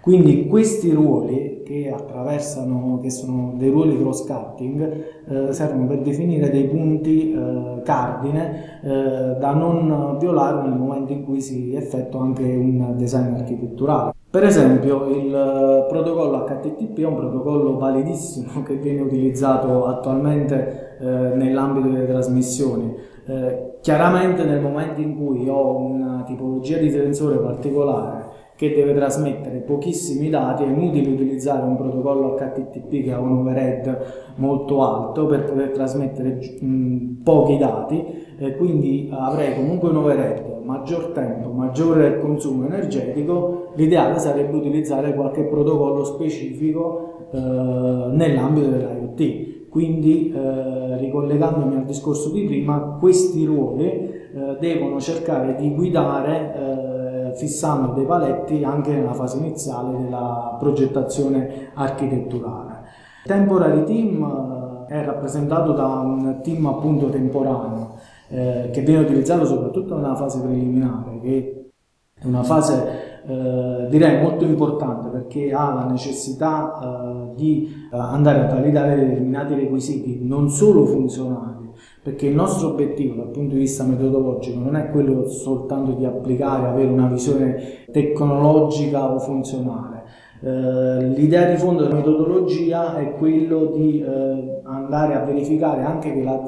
Quindi 0.00 0.46
questi 0.46 0.90
ruoli 0.90 1.61
che 1.72 1.90
attraversano, 1.90 2.98
che 3.00 3.10
sono 3.10 3.54
dei 3.56 3.70
ruoli 3.70 3.98
cross-cutting, 3.98 5.04
eh, 5.26 5.52
servono 5.52 5.86
per 5.86 6.00
definire 6.00 6.50
dei 6.50 6.64
punti 6.64 7.32
eh, 7.32 7.80
cardine 7.82 8.80
eh, 8.82 9.36
da 9.38 9.54
non 9.54 10.18
violare 10.18 10.68
nel 10.68 10.78
momento 10.78 11.12
in 11.12 11.24
cui 11.24 11.40
si 11.40 11.74
effettua 11.74 12.20
anche 12.20 12.42
un 12.42 12.94
design 12.96 13.34
architetturale. 13.34 14.12
Per 14.28 14.44
esempio 14.44 15.06
il 15.08 15.86
protocollo 15.88 16.44
HTTP 16.44 16.98
è 17.00 17.06
un 17.06 17.16
protocollo 17.16 17.78
validissimo 17.78 18.62
che 18.64 18.76
viene 18.76 19.00
utilizzato 19.00 19.86
attualmente 19.86 20.98
eh, 21.00 21.06
nell'ambito 21.06 21.88
delle 21.88 22.06
trasmissioni. 22.06 22.94
Eh, 23.24 23.76
chiaramente 23.80 24.44
nel 24.44 24.60
momento 24.60 25.00
in 25.00 25.16
cui 25.16 25.48
ho 25.48 25.76
una 25.76 26.22
tipologia 26.26 26.76
di 26.78 26.90
sensore 26.90 27.38
particolare 27.38 28.21
che 28.62 28.72
deve 28.72 28.94
trasmettere 28.94 29.58
pochissimi 29.58 30.30
dati, 30.30 30.62
è 30.62 30.68
inutile 30.68 31.10
utilizzare 31.10 31.66
un 31.66 31.76
protocollo 31.76 32.36
HTTP 32.36 33.02
che 33.02 33.12
ha 33.12 33.18
un 33.18 33.38
overhead 33.38 34.34
molto 34.36 34.84
alto 34.84 35.26
per 35.26 35.46
poter 35.46 35.70
trasmettere 35.70 36.38
mh, 36.60 37.22
pochi 37.24 37.58
dati, 37.58 38.04
eh, 38.38 38.56
quindi 38.56 39.10
avrei 39.12 39.56
comunque 39.56 39.88
un 39.88 39.96
overhead, 39.96 40.60
maggior 40.62 41.06
tempo, 41.06 41.50
maggiore 41.50 42.20
consumo 42.20 42.66
energetico, 42.66 43.72
l'ideale 43.74 44.20
sarebbe 44.20 44.56
utilizzare 44.56 45.12
qualche 45.12 45.42
protocollo 45.42 46.04
specifico 46.04 47.26
eh, 47.32 47.38
nell'ambito 47.38 48.68
dell'IoT. 48.68 49.50
Quindi, 49.70 50.32
eh, 50.32 50.98
ricollegandomi 50.98 51.76
al 51.76 51.84
discorso 51.84 52.30
di 52.30 52.44
prima, 52.44 52.96
questi 53.00 53.44
ruoli 53.44 53.88
eh, 53.88 54.56
devono 54.60 55.00
cercare 55.00 55.56
di 55.56 55.74
guidare 55.74 56.91
fissando 57.34 57.92
dei 57.92 58.04
paletti 58.04 58.64
anche 58.64 58.92
nella 58.92 59.14
fase 59.14 59.38
iniziale 59.38 59.96
della 59.96 60.56
progettazione 60.58 61.70
architetturale. 61.74 62.82
Temporary 63.24 63.84
Team 63.84 64.86
eh, 64.88 64.94
è 64.94 65.04
rappresentato 65.04 65.72
da 65.72 65.86
un 65.86 66.40
team 66.42 66.66
appunto 66.66 67.08
temporaneo 67.08 67.96
eh, 68.28 68.70
che 68.72 68.80
viene 68.82 69.04
utilizzato 69.04 69.44
soprattutto 69.44 69.96
nella 69.96 70.16
fase 70.16 70.40
preliminare, 70.40 71.18
che 71.20 71.70
è 72.14 72.26
una 72.26 72.42
fase 72.42 73.10
eh, 73.26 73.86
direi 73.88 74.20
molto 74.20 74.44
importante 74.44 75.08
perché 75.08 75.52
ha 75.52 75.72
la 75.72 75.84
necessità 75.84 76.80
eh, 76.82 77.34
di 77.36 77.72
eh, 77.92 77.96
andare 77.96 78.40
a 78.40 78.46
validare 78.52 78.96
determinati 78.96 79.54
requisiti 79.54 80.18
non 80.22 80.50
solo 80.50 80.84
funzionali 80.86 81.70
perché 82.02 82.26
il 82.26 82.34
nostro 82.34 82.70
obiettivo 82.70 83.14
dal 83.14 83.30
punto 83.30 83.54
di 83.54 83.60
vista 83.60 83.84
metodologico 83.84 84.58
non 84.58 84.74
è 84.74 84.90
quello 84.90 85.28
soltanto 85.28 85.92
di 85.92 86.04
applicare, 86.04 86.66
avere 86.66 86.90
una 86.90 87.06
visione 87.06 87.84
tecnologica 87.92 89.12
o 89.12 89.20
funzionale. 89.20 90.02
Eh, 90.42 91.08
l'idea 91.10 91.48
di 91.48 91.56
fondo 91.56 91.84
della 91.84 91.94
metodologia 91.94 92.96
è 92.96 93.12
quello 93.12 93.66
di 93.66 94.00
eh, 94.00 94.60
andare 94.64 95.14
a 95.14 95.24
verificare 95.24 95.84
anche 95.84 96.12
che 96.12 96.24
la, 96.24 96.40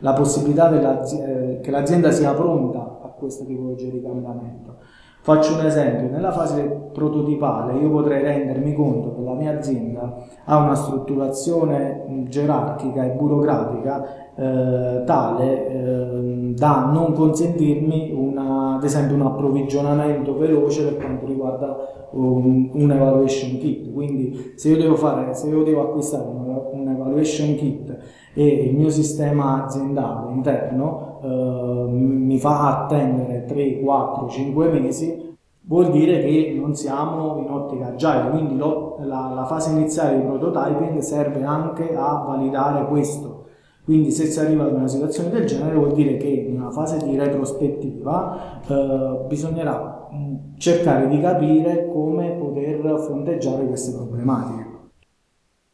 la 0.00 0.12
possibilità 0.14 0.68
eh, 0.72 1.60
che 1.60 1.70
l'azienda 1.70 2.10
sia 2.10 2.34
pronta 2.34 3.00
a 3.04 3.08
questa 3.16 3.44
tipologia 3.44 3.88
di 3.88 4.02
cambiamento. 4.02 4.78
Faccio 5.24 5.54
un 5.54 5.64
esempio, 5.64 6.10
nella 6.10 6.32
fase 6.32 6.64
prototipale 6.92 7.78
io 7.78 7.88
potrei 7.88 8.22
rendermi 8.22 8.74
conto 8.74 9.14
che 9.14 9.22
la 9.22 9.32
mia 9.32 9.56
azienda 9.56 10.18
ha 10.44 10.58
una 10.58 10.74
strutturazione 10.74 12.26
gerarchica 12.28 13.06
e 13.06 13.16
burocratica 13.16 14.34
eh, 14.34 15.02
tale 15.06 15.66
eh, 15.66 16.52
da 16.54 16.90
non 16.92 17.14
consentirmi 17.14 18.12
una, 18.14 18.74
ad 18.74 18.84
esempio 18.84 19.14
un 19.14 19.22
approvvigionamento 19.22 20.36
veloce 20.36 20.84
per 20.84 20.96
quanto 20.98 21.24
riguarda 21.24 21.74
un, 22.10 22.68
un 22.74 22.90
evaluation 22.90 23.56
kit. 23.56 23.94
Quindi 23.94 24.52
se 24.56 24.68
io 24.68 24.76
devo, 24.76 24.96
fare, 24.96 25.32
se 25.32 25.48
io 25.48 25.62
devo 25.62 25.84
acquistare 25.84 26.28
un, 26.28 26.60
un 26.70 26.88
evaluation 26.90 27.54
kit 27.54 27.93
e 28.34 28.46
il 28.46 28.74
mio 28.74 28.90
sistema 28.90 29.64
aziendale 29.64 30.32
interno 30.32 31.20
eh, 31.22 31.86
mi 31.88 32.38
fa 32.38 32.82
attendere 32.82 33.44
3, 33.44 33.80
4, 33.80 34.28
5 34.28 34.68
mesi, 34.68 35.36
vuol 35.62 35.90
dire 35.90 36.20
che 36.20 36.54
non 36.58 36.74
siamo 36.74 37.38
in 37.38 37.50
ottica 37.50 37.86
agile, 37.88 38.30
quindi 38.30 38.56
lo, 38.56 38.98
la, 39.00 39.32
la, 39.34 39.44
fase 39.44 39.70
iniziale 39.70 40.18
di 40.18 40.24
prototyping 40.24 40.98
serve 40.98 41.44
anche 41.44 41.94
a 41.94 42.24
validare 42.26 42.86
questo. 42.86 43.46
Quindi 43.84 44.10
se 44.10 44.24
si 44.26 44.40
arriva 44.40 44.64
ad 44.64 44.72
una 44.72 44.88
situazione 44.88 45.30
del 45.30 45.44
genere 45.44 45.76
vuol 45.76 45.92
dire 45.92 46.16
che 46.16 46.26
in 46.26 46.56
una 46.56 46.70
fase 46.70 46.98
di 47.04 47.16
retrospettiva 47.16 48.62
eh, 48.66 49.24
bisognerà 49.28 50.08
mm, 50.12 50.34
cercare 50.56 51.06
di 51.06 51.20
capire 51.20 51.90
come 51.92 52.30
poter 52.32 52.98
fronteggiare 52.98 53.66
queste 53.66 53.94
problematiche. 53.94 54.72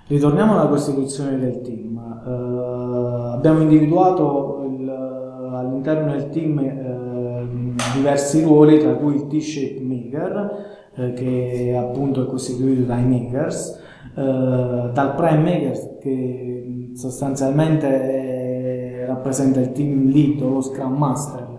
Ritorniamo 0.08 0.54
alla 0.54 0.68
costituzione 0.68 1.38
del 1.38 1.60
team. 1.60 1.89
Abbiamo 3.40 3.62
individuato 3.62 4.66
il, 4.68 4.86
all'interno 4.86 6.12
del 6.12 6.28
team 6.28 6.58
uh, 6.58 7.72
diversi 7.94 8.42
ruoli, 8.42 8.78
tra 8.78 8.96
cui 8.96 9.14
il 9.14 9.28
T-shape 9.28 9.80
maker, 9.80 10.92
uh, 10.94 11.14
che 11.14 11.74
appunto 11.74 12.24
è 12.24 12.26
costituito 12.26 12.82
dai 12.82 13.02
makers, 13.02 13.78
dal 14.14 15.14
prime 15.16 15.38
maker 15.38 15.96
che 16.00 16.90
sostanzialmente 16.94 19.06
rappresenta 19.06 19.60
il 19.60 19.72
team 19.72 20.10
lead 20.10 20.42
o 20.42 20.50
lo 20.50 20.60
scrum 20.60 20.98
master 20.98 21.50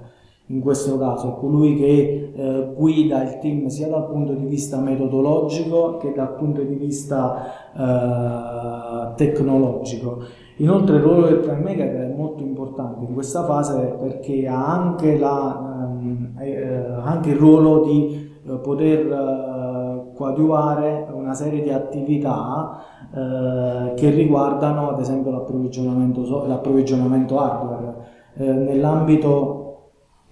in 0.52 0.60
questo 0.60 0.98
caso, 0.98 1.30
è 1.30 1.40
colui 1.40 1.78
che 1.78 2.34
eh, 2.36 2.74
guida 2.76 3.24
il 3.24 3.38
team 3.40 3.68
sia 3.68 3.88
dal 3.88 4.08
punto 4.08 4.34
di 4.34 4.46
vista 4.46 4.80
metodologico 4.80 5.98
che 5.98 6.12
dal 6.14 6.36
punto 6.36 6.62
di 6.62 6.76
vista 6.76 7.72
eh, 7.74 9.16
tecnologico. 9.16 10.20
Inoltre 10.62 10.98
il 10.98 11.02
ruolo 11.02 11.26
del 11.26 11.40
prime 11.40 11.60
maker 11.60 12.12
è 12.12 12.14
molto 12.16 12.44
importante 12.44 13.06
in 13.06 13.14
questa 13.14 13.44
fase 13.46 13.96
perché 14.00 14.48
ha 14.48 14.64
anche, 14.64 15.18
la, 15.18 15.90
ehm, 15.90 16.36
eh, 16.40 16.76
anche 17.02 17.32
il 17.32 17.36
ruolo 17.36 17.84
di 17.84 18.30
eh, 18.48 18.58
poter 18.58 19.12
eh, 19.12 20.14
coadiuvare 20.14 21.08
una 21.12 21.34
serie 21.34 21.64
di 21.64 21.72
attività 21.72 22.80
eh, 23.12 23.94
che 23.96 24.10
riguardano 24.12 24.90
ad 24.90 25.00
esempio 25.00 25.32
l'approvvigionamento, 25.32 26.46
l'approvvigionamento 26.46 27.40
hardware. 27.40 27.96
nell'ambito 28.36 29.58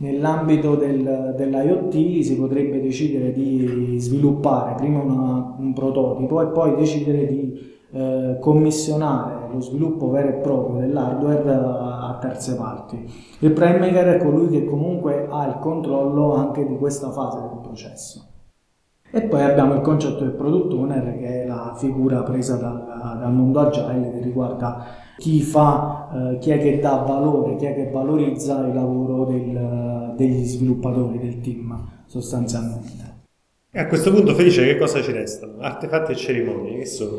Nell'ambito 0.01 0.75
del, 0.75 1.33
dell'IoT 1.35 2.21
si 2.21 2.37
potrebbe 2.39 2.79
decidere 2.79 3.33
di 3.33 3.99
sviluppare 3.99 4.75
prima 4.75 5.01
una, 5.01 5.55
un 5.59 5.73
prototipo 5.73 6.41
e 6.41 6.47
poi 6.47 6.73
decidere 6.75 7.25
di 7.25 7.68
eh, 7.91 8.37
commissionare 8.39 9.51
lo 9.51 9.59
sviluppo 9.61 10.09
vero 10.09 10.29
e 10.29 10.33
proprio 10.33 10.81
dell'hardware 10.81 11.51
a 11.51 12.17
terze 12.21 12.55
parti. 12.55 13.11
Il 13.39 13.51
prime 13.51 13.89
è 13.89 14.17
colui 14.17 14.49
che 14.49 14.65
comunque 14.65 15.27
ha 15.29 15.47
il 15.47 15.57
controllo 15.59 16.35
anche 16.35 16.65
di 16.65 16.77
questa 16.77 17.09
fase 17.11 17.39
del 17.39 17.59
processo. 17.61 18.25
E 19.11 19.21
poi 19.23 19.41
abbiamo 19.41 19.73
il 19.73 19.81
concetto 19.81 20.23
del 20.23 20.33
product 20.33 20.71
owner 20.71 21.17
che 21.17 21.43
è 21.43 21.47
la 21.47 21.73
figura 21.75 22.21
presa 22.21 22.57
dal, 22.57 23.17
dal 23.19 23.33
mondo 23.33 23.59
agile 23.59 24.11
che 24.11 24.19
riguarda 24.19 24.85
chi 25.17 25.41
fa, 25.41 26.09
eh, 26.13 26.37
chi 26.37 26.51
è 26.51 26.59
che 26.59 26.79
dà 26.79 26.97
valore, 26.97 27.55
chi 27.55 27.65
è 27.65 27.73
che 27.73 27.89
valorizza 27.89 28.59
il 28.67 28.73
lavoro 28.75 29.25
del, 29.25 30.13
degli 30.15 30.45
sviluppatori 30.45 31.17
del 31.17 31.41
team 31.41 32.03
sostanzialmente. 32.05 33.17
E 33.71 33.79
a 33.79 33.87
questo 33.87 34.11
punto 34.11 34.35
Felice 34.35 34.63
che 34.63 34.77
cosa 34.77 35.01
ci 35.01 35.11
restano? 35.11 35.53
Artefatti 35.59 36.11
e 36.11 36.15
cerimonie, 36.15 36.77
che 36.77 36.85
sono? 36.85 37.17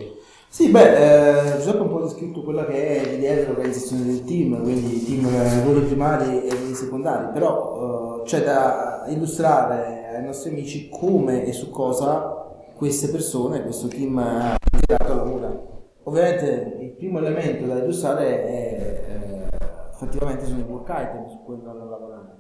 Sì, 0.52 0.68
beh, 0.68 1.52
eh, 1.52 1.56
Giuseppe 1.58 1.78
ha 1.78 1.82
un 1.82 1.90
po' 1.90 2.00
descritto 2.02 2.42
quella 2.42 2.66
che 2.66 3.00
è 3.00 3.14
l'idea 3.14 3.36
dell'organizzazione 3.36 4.04
del 4.04 4.24
team, 4.24 4.60
quindi 4.62 5.04
team 5.04 5.62
ruoli 5.62 5.86
primari 5.86 6.44
e 6.44 6.52
ruoli 6.52 6.74
secondari, 6.74 7.30
però 7.32 8.18
eh, 8.18 8.24
c'è 8.24 8.42
da 8.42 9.04
illustrare 9.06 10.08
ai 10.16 10.24
nostri 10.24 10.50
amici 10.50 10.88
come 10.88 11.44
e 11.44 11.52
su 11.52 11.70
cosa 11.70 12.64
queste 12.74 13.10
persone, 13.10 13.62
questo 13.62 13.86
team 13.86 14.18
integrato 14.72 15.14
lavora. 15.14 15.56
Ovviamente 16.02 16.78
il 16.80 16.90
primo 16.96 17.18
elemento 17.18 17.66
da 17.66 17.78
illustrare 17.78 18.44
è 18.44 19.04
eh, 19.08 19.56
effettivamente 19.92 20.46
sono 20.46 20.58
i 20.58 20.62
work 20.62 20.88
item 20.88 21.28
su 21.28 21.44
cui 21.44 21.54
andranno 21.54 21.82
a 21.82 21.90
lavorare. 21.90 22.39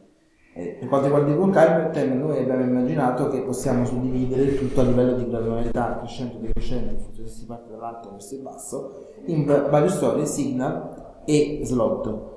Eh, 0.52 0.76
per 0.80 0.88
quanto 0.88 1.06
riguarda 1.06 1.30
il 1.30 1.38
concatenment, 1.38 2.20
noi 2.20 2.38
abbiamo 2.38 2.62
immaginato 2.62 3.28
che 3.28 3.42
possiamo 3.42 3.84
suddividere 3.84 4.42
il 4.42 4.58
tutto 4.58 4.80
a 4.80 4.84
livello 4.84 5.12
di 5.12 5.28
granularità 5.28 5.98
crescente 5.98 6.36
o 6.36 6.40
decrescente, 6.40 6.98
se 7.12 7.26
si 7.28 7.46
parte 7.46 7.70
dall'alto 7.70 8.10
verso 8.10 8.34
il 8.34 8.40
basso, 8.40 8.94
in 9.26 9.44
varie 9.44 9.88
storie, 9.88 10.26
signal 10.26 11.20
e 11.24 11.60
slot. 11.62 12.28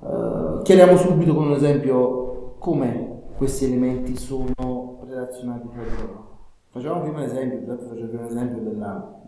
Uh, 0.00 0.62
chiariamo 0.62 0.96
subito 0.96 1.34
con 1.34 1.46
un 1.46 1.52
esempio 1.52 2.56
come 2.58 3.22
questi 3.36 3.66
elementi 3.66 4.16
sono 4.16 4.98
relazionati 5.06 5.68
tra 5.68 5.82
loro. 5.82 6.28
Facciamo 6.70 7.02
prima 7.02 7.20
l'esempio, 7.20 7.76
facciamo 7.76 8.08
prima 8.08 8.22
l'esempio 8.24 8.62
della, 8.62 9.19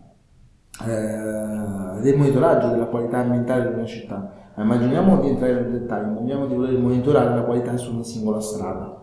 eh, 0.81 2.01
del 2.01 2.17
monitoraggio 2.17 2.67
della 2.67 2.85
qualità 2.85 3.19
ambientale 3.19 3.67
di 3.67 3.73
una 3.75 3.85
città. 3.85 4.31
Immaginiamo 4.57 5.19
di 5.19 5.29
entrare 5.29 5.53
nel 5.53 5.71
dettaglio, 5.71 6.09
immaginiamo 6.09 6.45
di 6.45 6.55
voler 6.55 6.77
monitorare 6.77 7.35
la 7.35 7.43
qualità 7.43 7.75
su 7.77 7.93
una 7.93 8.03
singola 8.03 8.39
strada. 8.39 9.01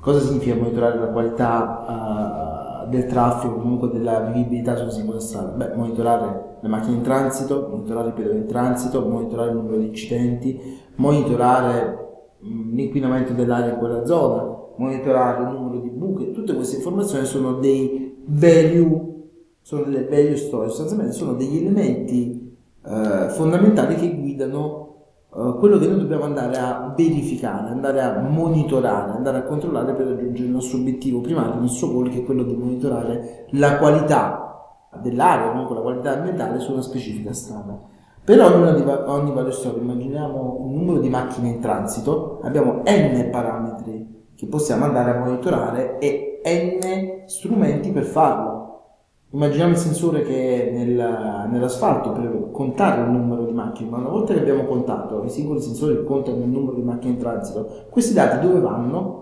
Cosa 0.00 0.20
significa 0.20 0.54
monitorare 0.54 0.98
la 0.98 1.08
qualità 1.08 2.84
uh, 2.86 2.88
del 2.88 3.04
traffico, 3.04 3.56
comunque 3.56 3.90
della 3.90 4.20
vivibilità 4.20 4.76
su 4.76 4.84
una 4.84 4.92
singola 4.92 5.20
strada? 5.20 5.50
Beh, 5.50 5.74
monitorare 5.74 6.56
le 6.60 6.68
macchine 6.68 6.96
in 6.96 7.02
transito, 7.02 7.68
monitorare 7.70 8.08
i 8.08 8.12
pedoni 8.12 8.38
in 8.38 8.46
transito, 8.46 9.06
monitorare 9.06 9.50
il 9.50 9.56
numero 9.56 9.76
di 9.76 9.88
incidenti, 9.88 10.78
monitorare 10.96 12.34
mh, 12.38 12.74
l'inquinamento 12.74 13.34
dell'aria 13.34 13.72
in 13.72 13.78
quella 13.78 14.06
zona, 14.06 14.50
monitorare 14.76 15.42
il 15.42 15.48
numero 15.50 15.80
di 15.80 15.90
buche, 15.90 16.30
tutte 16.30 16.54
queste 16.54 16.76
informazioni 16.76 17.26
sono 17.26 17.54
dei 17.54 18.24
value, 18.26 19.09
sono 19.60 19.82
delle 19.84 20.04
value 20.04 20.36
story, 20.36 20.68
sostanzialmente 20.68 21.12
sono 21.14 21.34
degli 21.34 21.58
elementi 21.58 22.56
eh, 22.84 23.28
fondamentali 23.30 23.94
che 23.94 24.14
guidano 24.16 24.90
eh, 25.32 25.56
quello 25.58 25.78
che 25.78 25.86
noi 25.86 25.98
dobbiamo 25.98 26.24
andare 26.24 26.56
a 26.56 26.92
verificare, 26.96 27.68
andare 27.68 28.02
a 28.02 28.18
monitorare, 28.18 29.12
andare 29.12 29.38
a 29.38 29.42
controllare 29.42 29.92
per 29.94 30.06
raggiungere 30.06 30.48
il 30.48 30.52
nostro 30.52 30.78
obiettivo 30.78 31.20
primario, 31.20 31.54
il 31.54 31.60
nostro 31.60 31.88
goal, 31.92 32.10
che 32.10 32.18
è 32.18 32.24
quello 32.24 32.42
di 32.42 32.54
monitorare 32.54 33.46
la 33.50 33.78
qualità 33.78 34.50
dell'aria, 35.00 35.50
comunque 35.50 35.76
la 35.76 35.82
qualità 35.82 36.16
ambientale 36.16 36.58
su 36.58 36.72
una 36.72 36.82
specifica 36.82 37.32
strada. 37.32 37.80
Per 38.22 38.40
ogni, 38.40 38.82
ogni 39.06 39.32
value 39.32 39.52
story 39.52 39.80
immaginiamo 39.80 40.56
un 40.60 40.74
numero 40.74 40.98
di 41.00 41.08
macchine 41.08 41.48
in 41.48 41.60
transito, 41.60 42.40
abbiamo 42.42 42.82
n 42.84 43.28
parametri 43.30 44.28
che 44.34 44.46
possiamo 44.46 44.84
andare 44.84 45.12
a 45.12 45.18
monitorare 45.18 45.98
e 45.98 46.40
n 46.44 47.28
strumenti 47.28 47.90
per 47.90 48.04
farlo. 48.04 48.49
Immaginiamo 49.32 49.70
il 49.70 49.78
sensore 49.78 50.22
che 50.22 50.70
è 50.70 50.72
nel, 50.72 51.48
nell'asfalto 51.50 52.10
per 52.10 52.48
contare 52.50 53.02
il 53.02 53.10
numero 53.10 53.44
di 53.44 53.52
macchine, 53.52 53.88
ma 53.88 53.98
una 53.98 54.08
volta 54.08 54.34
che 54.34 54.40
abbiamo 54.40 54.64
contato 54.64 55.22
i 55.22 55.30
singoli 55.30 55.60
sensori 55.60 56.02
contano 56.04 56.38
il 56.38 56.48
numero 56.48 56.74
di 56.74 56.82
macchine 56.82 57.12
in 57.12 57.18
transito, 57.20 57.86
questi 57.90 58.12
dati 58.12 58.44
dove 58.44 58.58
vanno? 58.58 59.18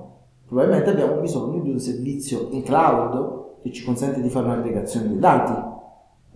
Probabilmente 0.46 0.88
abbiamo 0.90 1.20
bisogno 1.20 1.60
di 1.60 1.68
un 1.68 1.78
servizio 1.78 2.48
in 2.52 2.62
cloud 2.62 3.60
che 3.60 3.70
ci 3.70 3.84
consente 3.84 4.22
di 4.22 4.30
fare 4.30 4.46
un'aggregazione 4.46 5.08
dei 5.08 5.18
dati 5.18 5.52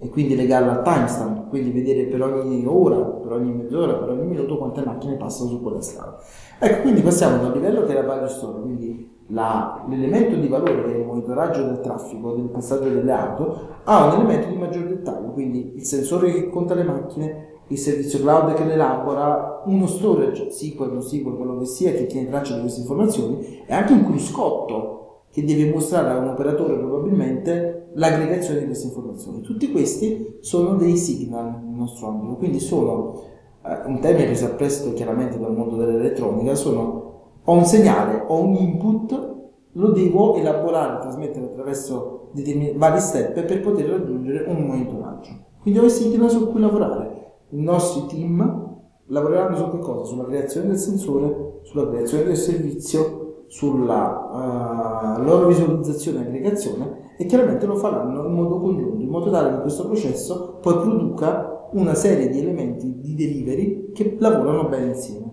e 0.03 0.09
quindi 0.09 0.35
legarlo 0.35 0.73
al 0.73 0.83
timestamp, 0.83 1.49
quindi 1.49 1.71
vedere 1.71 2.07
per 2.07 2.21
ogni 2.23 2.65
ora, 2.67 2.97
per 2.97 3.33
ogni 3.33 3.53
mezz'ora, 3.53 3.95
per 3.95 4.09
ogni 4.09 4.27
minuto 4.27 4.59
quante 4.59 4.83
macchine 4.85 5.15
passano 5.15 5.51
su 5.51 5.63
quella 5.63 5.81
strada. 5.81 6.19
Ecco, 6.59 6.83
quindi 6.83 7.03
passiamo 7.03 7.37
da 7.37 7.47
un 7.47 7.53
livello 7.53 7.85
che 7.85 7.95
la 7.95 8.03
value 8.03 8.29
story, 8.29 8.63
quindi 8.63 9.11
la, 9.29 9.85
l'elemento 9.89 10.35
di 10.35 10.49
valore 10.49 10.91
il 10.91 11.07
monitoraggio 11.07 11.63
del 11.63 11.79
traffico, 11.79 12.33
del 12.33 12.47
passaggio 12.47 12.89
delle 12.89 13.13
auto, 13.13 13.69
a 13.85 14.07
un 14.07 14.21
elemento 14.21 14.49
di 14.49 14.57
maggior 14.57 14.87
dettaglio, 14.87 15.31
quindi 15.31 15.75
il 15.77 15.85
sensore 15.85 16.33
che 16.33 16.51
conta 16.51 16.75
le 16.75 16.83
macchine, 16.83 17.47
il 17.69 17.79
servizio 17.79 18.19
cloud 18.19 18.55
che 18.55 18.65
le 18.65 18.73
elabora, 18.73 19.63
uno 19.67 19.87
storage, 19.87 20.51
SQL, 20.51 20.93
non 20.93 21.03
SQL, 21.03 21.37
quello 21.37 21.59
che 21.59 21.67
sia, 21.67 21.93
che 21.93 22.07
tiene 22.07 22.29
traccia 22.29 22.55
di 22.55 22.61
queste 22.63 22.81
informazioni, 22.81 23.63
e 23.65 23.73
anche 23.73 23.93
un 23.93 24.05
cruscotto 24.05 25.21
che 25.31 25.45
deve 25.45 25.71
mostrare 25.71 26.11
a 26.11 26.19
un 26.19 26.29
operatore 26.29 26.77
probabilmente 26.77 27.72
l'aggregazione 27.95 28.61
di 28.61 28.67
queste 28.67 28.87
informazioni. 28.87 29.41
Tutti 29.41 29.71
questi 29.71 30.39
sono 30.41 30.75
dei 30.75 30.97
signal 30.97 31.61
nel 31.65 31.77
nostro 31.77 32.09
ambito, 32.09 32.37
quindi 32.37 32.61
sono 32.61 33.21
eh, 33.65 33.87
un 33.87 34.01
termine 34.01 34.29
che 34.29 34.35
si 34.35 34.45
appresto 34.45 34.93
chiaramente 34.93 35.39
dal 35.39 35.55
mondo 35.55 35.77
dell'elettronica, 35.77 36.55
sono 36.55 37.11
ho 37.45 37.53
un 37.53 37.65
segnale, 37.65 38.25
ho 38.27 38.41
un 38.41 38.55
input, 38.55 39.35
lo 39.73 39.91
devo 39.91 40.37
elaborare, 40.37 41.01
trasmettere 41.01 41.47
attraverso 41.47 42.31
vari 42.77 43.01
step 43.01 43.43
per 43.45 43.61
poter 43.61 43.89
raggiungere 43.89 44.45
un 44.49 44.67
monitoraggio. 44.67 45.31
Quindi 45.61 45.81
ho 45.81 45.85
i 45.85 45.91
signal 45.91 46.31
su 46.31 46.51
cui 46.51 46.61
lavorare. 46.61 47.11
I 47.51 47.61
nostri 47.61 48.07
team 48.07 48.71
lavoreranno 49.07 49.57
su 49.57 49.71
che 49.71 49.79
cosa? 49.79 50.05
Sulla 50.05 50.25
creazione 50.25 50.69
del 50.69 50.79
sensore, 50.79 51.61
sulla 51.63 51.89
creazione 51.89 52.25
del 52.25 52.37
servizio, 52.37 53.45
sulla 53.49 55.17
uh, 55.19 55.23
loro 55.23 55.49
visualizzazione 55.49 56.19
e 56.19 56.27
aggregazione 56.29 57.12
e 57.17 57.27
chiaramente 57.27 57.67
lo 57.67 57.77
faranno 57.77 58.27
in 58.27 58.33
modo 58.33 58.59
congiunto, 58.61 59.03
in 59.03 59.09
modo 59.09 59.31
tale 59.31 59.51
che 59.51 59.61
questo 59.61 59.87
processo 59.87 60.59
poi 60.61 60.75
produca 60.75 61.69
una 61.73 61.95
serie 61.95 62.29
di 62.29 62.39
elementi 62.39 63.01
di 63.01 63.15
delivery 63.15 63.93
che 63.93 64.17
lavorano 64.19 64.69
bene 64.69 64.87
insieme. 64.87 65.31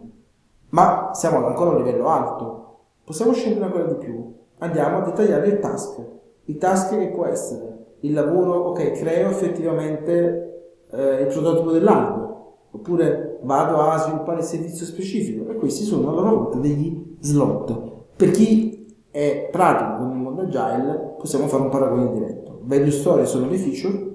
Ma 0.69 1.11
siamo 1.13 1.45
ancora 1.45 1.71
a 1.71 1.73
un 1.73 1.83
livello 1.83 2.07
alto, 2.07 2.77
possiamo 3.03 3.33
scendere 3.33 3.65
ancora 3.65 3.85
di 3.85 3.95
più. 3.95 4.33
Andiamo 4.59 4.97
a 4.97 5.01
dettagliare 5.01 5.47
il 5.47 5.59
task. 5.59 5.99
Il 6.45 6.57
task 6.57 6.97
che 6.97 7.09
può 7.09 7.25
essere 7.25 7.95
il 8.01 8.13
lavoro, 8.13 8.55
ok, 8.69 8.91
creo 8.91 9.29
effettivamente 9.29 10.83
eh, 10.91 11.21
il 11.21 11.27
prototipo 11.27 11.71
dell'hardware, 11.71 12.33
oppure 12.71 13.39
vado 13.43 13.81
a 13.81 13.97
sviluppare 13.97 14.39
il 14.39 14.45
servizio 14.45 14.85
specifico 14.85 15.49
e 15.49 15.55
questi 15.55 15.83
sono 15.83 16.09
a 16.09 16.13
loro 16.13 16.35
volta 16.35 16.57
degli 16.57 17.15
slot 17.19 17.87
per 18.15 18.31
chi 18.31 18.78
è 19.11 19.49
pratico 19.51 19.97
con 19.97 20.11
il 20.11 20.17
mondo 20.17 20.41
agile 20.41 21.15
possiamo 21.17 21.47
fare 21.47 21.63
un 21.63 21.69
paragone 21.69 22.11
diretto. 22.11 22.59
Value 22.63 22.91
story 22.91 23.25
sono 23.25 23.49
le 23.49 23.57
feature, 23.57 24.09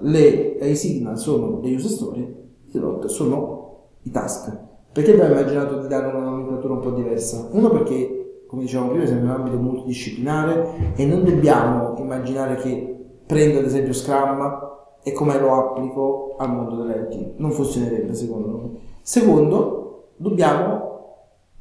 le, 0.00 0.58
i 0.60 0.76
signal 0.76 1.18
sono 1.18 1.60
le 1.60 1.74
user 1.74 1.90
story, 1.90 2.20
i 2.66 2.70
slot 2.70 3.06
sono 3.06 3.86
i 4.02 4.10
task. 4.10 4.56
Perché 4.92 5.12
abbiamo 5.12 5.34
immaginato 5.34 5.78
di 5.80 5.86
dare 5.86 6.06
una 6.08 6.24
nomenclatura 6.24 6.74
un 6.74 6.80
po' 6.80 6.90
diversa? 6.90 7.48
Uno 7.52 7.70
perché, 7.70 8.44
come 8.46 8.62
dicevamo 8.62 8.90
prima, 8.90 9.06
siamo 9.06 9.20
in 9.20 9.28
un 9.28 9.34
ambito 9.34 9.58
multidisciplinare 9.58 10.94
e 10.96 11.06
non 11.06 11.24
dobbiamo 11.24 11.94
immaginare 11.98 12.56
che 12.56 12.96
prendo 13.26 13.58
ad 13.58 13.66
esempio 13.66 13.92
Scrum 13.92 14.66
e 15.02 15.12
come 15.12 15.38
lo 15.38 15.54
applico 15.54 16.34
al 16.38 16.52
mondo 16.52 16.82
dell'IoT. 16.82 17.34
Non 17.36 17.52
funzionerebbe 17.52 18.14
secondo 18.14 18.48
noi. 18.48 18.78
Secondo, 19.02 20.12
dobbiamo 20.16 20.87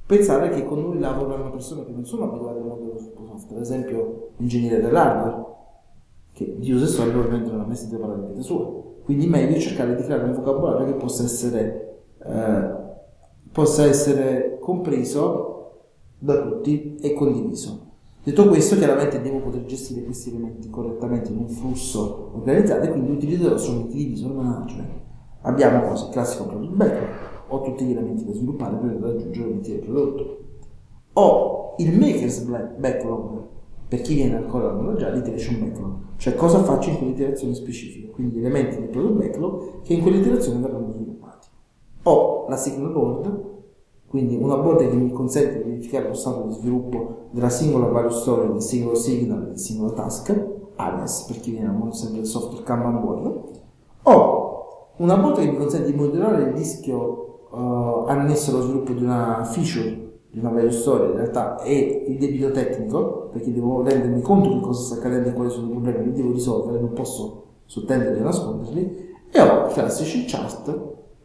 pensare 0.08 0.50
che 0.50 0.64
con 0.64 0.82
noi 0.82 1.00
lavorano 1.00 1.52
persone 1.52 1.86
che 1.86 1.92
non 1.92 2.06
sono 2.06 2.24
abituate 2.24 2.60
al 2.60 2.66
mondo 2.66 2.86
dello 2.86 2.98
software, 2.98 3.58
ad 3.58 3.62
esempio 3.62 4.30
l'ingegnere 4.38 4.82
dell'hardware, 4.82 5.46
che 6.32 6.56
di 6.58 6.72
user 6.72 6.88
story 6.88 7.12
probabilmente 7.12 7.52
non 7.52 7.62
ha 7.62 7.66
mai 7.66 7.76
sentito 7.76 8.00
parlare 8.00 8.22
di 8.22 8.28
vita 8.28 8.42
sua. 8.42 8.86
Quindi 9.04 9.28
meglio 9.28 9.60
cercare 9.60 9.96
di 9.96 10.04
creare 10.04 10.24
un 10.24 10.34
vocabolario 10.34 10.86
che 10.86 10.94
possa 10.94 11.24
essere, 11.24 12.04
eh, 12.24 12.76
possa 13.52 13.86
essere 13.86 14.58
compreso 14.60 15.82
da 16.20 16.42
tutti 16.42 16.96
e 17.02 17.14
condiviso. 17.14 17.86
Detto 18.24 18.48
questo, 18.48 18.76
chiaramente 18.76 19.22
devo 19.22 19.40
poter 19.40 19.66
gestire 19.66 20.04
questi 20.04 20.30
elementi 20.30 20.70
correttamente 20.70 21.32
in 21.32 21.38
un 21.38 21.50
flusso 21.50 22.32
organizzato 22.34 22.86
e 22.86 22.90
quindi 22.90 23.12
utilizzerò 23.12 23.58
strumenti 23.58 23.96
di 23.96 24.06
visual 24.06 24.36
management. 24.36 24.90
Abbiamo 25.42 25.88
cose, 25.88 26.06
il 26.06 26.12
classico 26.12 26.46
product 26.46 26.74
backlog, 26.74 27.08
ho 27.48 27.62
tutti 27.62 27.86
gli 27.86 27.92
elementi 27.92 28.26
da 28.26 28.34
sviluppare 28.34 28.78
per 28.78 28.98
raggiungere 29.00 29.48
l'obiettivo 29.48 29.76
del 29.76 29.86
prodotto. 29.86 30.38
Ho 31.14 31.76
il 31.78 31.98
maker's 31.98 32.42
backlog, 32.78 33.46
per 33.88 34.02
chi 34.02 34.16
viene 34.16 34.36
ancora 34.36 34.68
dal 34.68 34.76
mondo 34.76 34.96
già, 34.96 35.10
l'iteration 35.10 35.60
backlog, 35.60 35.96
cioè 36.18 36.36
cosa 36.36 36.64
faccio 36.64 36.90
in 36.90 36.98
quell'iterazione 36.98 37.54
specifica, 37.54 38.12
quindi 38.12 38.36
gli 38.36 38.40
elementi 38.40 38.78
del 38.78 38.90
product 38.90 39.18
backlog 39.18 39.82
che 39.82 39.94
in 39.94 40.02
quell'iterazione 40.02 40.60
verranno 40.60 40.92
sviluppati. 40.92 41.48
Ho 42.04 42.46
la 42.50 42.58
signal 42.58 42.92
board, 42.92 43.42
quindi 44.08 44.36
una 44.36 44.58
board 44.58 44.88
che 44.90 44.96
mi 44.96 45.12
consente 45.12 45.58
di 45.58 45.70
verificare 45.70 46.08
lo 46.08 46.14
stato 46.14 46.48
di 46.48 46.54
sviluppo 46.54 47.28
della 47.32 47.50
singola 47.50 47.88
value 47.88 48.12
story, 48.12 48.48
del 48.52 48.62
singolo 48.62 48.96
signal, 48.96 49.46
del 49.48 49.60
singolo 49.60 49.94
task, 49.94 50.56
ALES 50.76 51.24
per 51.24 51.40
chi 51.40 51.52
viene 51.52 51.68
dal 51.68 51.76
mondo 51.76 51.94
sempre 51.94 52.20
del 52.20 52.28
software 52.28 52.64
Kanban 52.64 53.02
board. 53.02 53.42
Ho 54.04 54.94
una 54.98 55.18
board 55.18 55.40
che 55.40 55.52
mi 55.52 55.58
consente 55.58 55.92
di 55.92 55.98
monitorare 55.98 56.44
il 56.44 56.54
rischio 56.54 57.27
uh, 57.52 58.06
annesso 58.08 58.52
allo 58.52 58.62
sviluppo 58.62 58.94
di 58.94 59.04
una 59.04 59.44
feature, 59.44 60.06
di 60.30 60.40
una 60.40 60.50
value 60.50 60.72
story 60.72 61.12
in 61.12 61.18
realtà 61.18 61.58
è 61.58 61.72
il 61.72 62.18
debito 62.18 62.52
tecnico, 62.52 63.30
perché 63.32 63.52
devo 63.52 63.82
rendermi 63.84 64.22
conto 64.22 64.54
di 64.54 64.60
cosa 64.60 64.82
sta 64.82 64.96
accadendo 64.96 65.30
e 65.30 65.34
quali 65.34 65.50
sono 65.50 65.68
i 65.68 65.72
problemi 65.72 66.06
che 66.06 66.12
devo 66.14 66.32
risolvere, 66.32 66.80
non 66.80 66.94
posso 66.94 67.44
sottendere 67.66 68.18
e 68.18 68.22
nasconderli, 68.22 69.16
e 69.32 69.42
ho 69.42 69.68
i 69.70 69.74
classici 69.74 70.26
chart, 70.26 70.70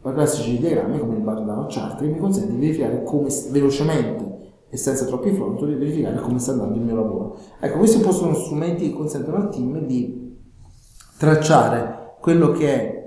i 0.05 0.13
classici 0.13 0.57
diagrammi 0.57 0.99
come 0.99 1.15
il 1.15 1.21
bar 1.21 1.43
down 1.43 1.67
chart 1.69 1.99
che 1.99 2.07
mi 2.07 2.17
consente 2.17 2.51
di 2.51 2.59
verificare 2.59 3.03
come 3.03 3.29
velocemente 3.51 4.33
e 4.69 4.77
senza 4.77 5.05
troppi 5.05 5.31
fronti 5.31 5.65
di 5.65 5.75
verificare 5.75 6.19
come 6.19 6.39
sta 6.39 6.51
andando 6.51 6.75
il 6.75 6.81
mio 6.81 6.95
lavoro. 6.95 7.37
Ecco, 7.59 7.77
questi 7.77 8.01
sono 8.11 8.33
strumenti 8.33 8.89
che 8.89 8.95
consentono 8.95 9.37
al 9.37 9.49
team 9.49 9.85
di 9.85 10.35
tracciare 11.17 12.15
quello 12.19 12.51
che 12.51 12.67
è 12.73 13.03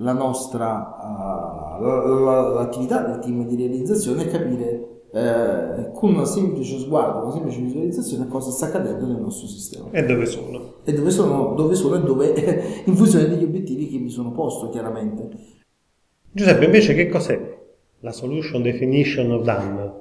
la 0.00 0.12
nostra 0.12 0.96
uh, 1.00 1.37
l'attività 1.80 3.02
del 3.02 3.18
team 3.20 3.46
di 3.46 3.56
realizzazione 3.56 4.24
e 4.24 4.28
capire 4.28 4.88
eh, 5.10 5.90
con 5.94 6.14
una 6.14 6.24
semplice 6.24 6.78
sguardo, 6.78 7.24
una 7.24 7.32
semplice 7.32 7.60
visualizzazione 7.60 8.28
cosa 8.28 8.50
sta 8.50 8.66
accadendo 8.66 9.06
nel 9.06 9.20
nostro 9.20 9.46
sistema. 9.46 9.88
E 9.90 10.04
dove 10.04 10.26
sono? 10.26 10.74
E 10.84 10.92
dove 10.92 11.10
sono, 11.10 11.54
dove 11.54 11.74
sono 11.74 11.96
e 11.96 12.00
dove, 12.00 12.82
in 12.84 12.94
funzione 12.94 13.28
degli 13.28 13.44
obiettivi 13.44 13.88
che 13.88 13.98
mi 13.98 14.10
sono 14.10 14.32
posto, 14.32 14.68
chiaramente. 14.68 15.28
Giuseppe, 16.30 16.64
invece 16.66 16.94
che 16.94 17.08
cos'è 17.08 17.58
la 18.00 18.12
Solution 18.12 18.62
Definition 18.62 19.30
of 19.32 19.42
Done? 19.44 19.92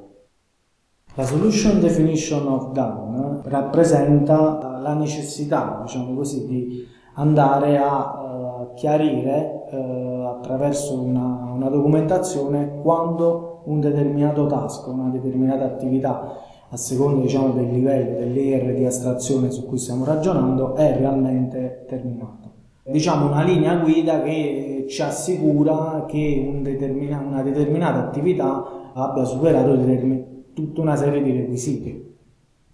La 1.15 1.25
Solution 1.25 1.79
Definition 1.79 2.47
of 2.47 2.71
Done 2.73 3.41
rappresenta 3.45 4.77
la 4.81 4.93
necessità, 4.93 5.81
diciamo 5.83 6.13
così, 6.13 6.45
di 6.45 6.85
andare 7.19 7.77
a 7.77 8.69
uh, 8.69 8.73
chiarire 8.73 9.65
uh, 9.71 10.25
attraverso 10.27 10.99
una, 10.99 11.51
una 11.53 11.69
documentazione 11.69 12.79
quando 12.81 13.61
un 13.65 13.79
determinato 13.79 14.45
task, 14.45 14.87
una 14.87 15.09
determinata 15.09 15.65
attività 15.65 16.35
a 16.69 16.77
seconda 16.77 17.21
diciamo, 17.21 17.53
del 17.53 17.71
livello, 17.71 18.19
del 18.19 18.33
layer 18.33 18.73
di 18.73 18.85
astrazione 18.85 19.51
su 19.51 19.65
cui 19.65 19.77
stiamo 19.77 20.03
ragionando, 20.05 20.75
è 20.75 20.95
realmente 20.97 21.85
terminato. 21.87 22.45
Diciamo 22.83 23.27
una 23.27 23.43
linea 23.43 23.75
guida 23.77 24.21
che 24.21 24.85
ci 24.87 25.01
assicura 25.01 26.05
che 26.07 26.45
un 26.47 26.63
determina, 26.63 27.21
una 27.25 27.41
determinata 27.41 27.99
attività 27.99 28.63
abbia 28.93 29.23
superato 29.25 29.75
determin- 29.75 30.53
tutta 30.53 30.81
una 30.81 30.95
serie 30.95 31.21
di 31.21 31.31
requisiti, 31.31 32.06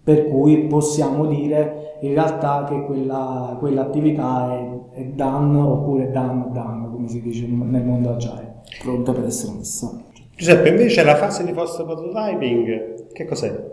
per 0.04 0.28
cui 0.28 0.66
possiamo 0.66 1.24
dire 1.24 1.96
in 2.02 2.12
realtà 2.12 2.66
che 2.68 2.84
quella, 2.84 3.56
quell'attività 3.58 4.52
è, 4.52 5.00
è 5.00 5.04
done 5.04 5.58
oppure 5.58 6.10
done 6.10 6.48
done, 6.52 6.90
come 6.90 7.08
si 7.08 7.22
dice 7.22 7.46
nel 7.46 7.82
mondo 7.82 8.10
agile. 8.10 8.60
Pronta 8.82 9.12
per 9.12 9.24
essere 9.24 9.52
messa. 9.56 9.90
Giuseppe, 10.36 10.68
invece 10.68 11.02
la 11.04 11.16
fase 11.16 11.44
di 11.44 11.52
fast 11.52 11.82
prototyping, 11.82 13.12
che 13.12 13.24
cos'è? 13.24 13.72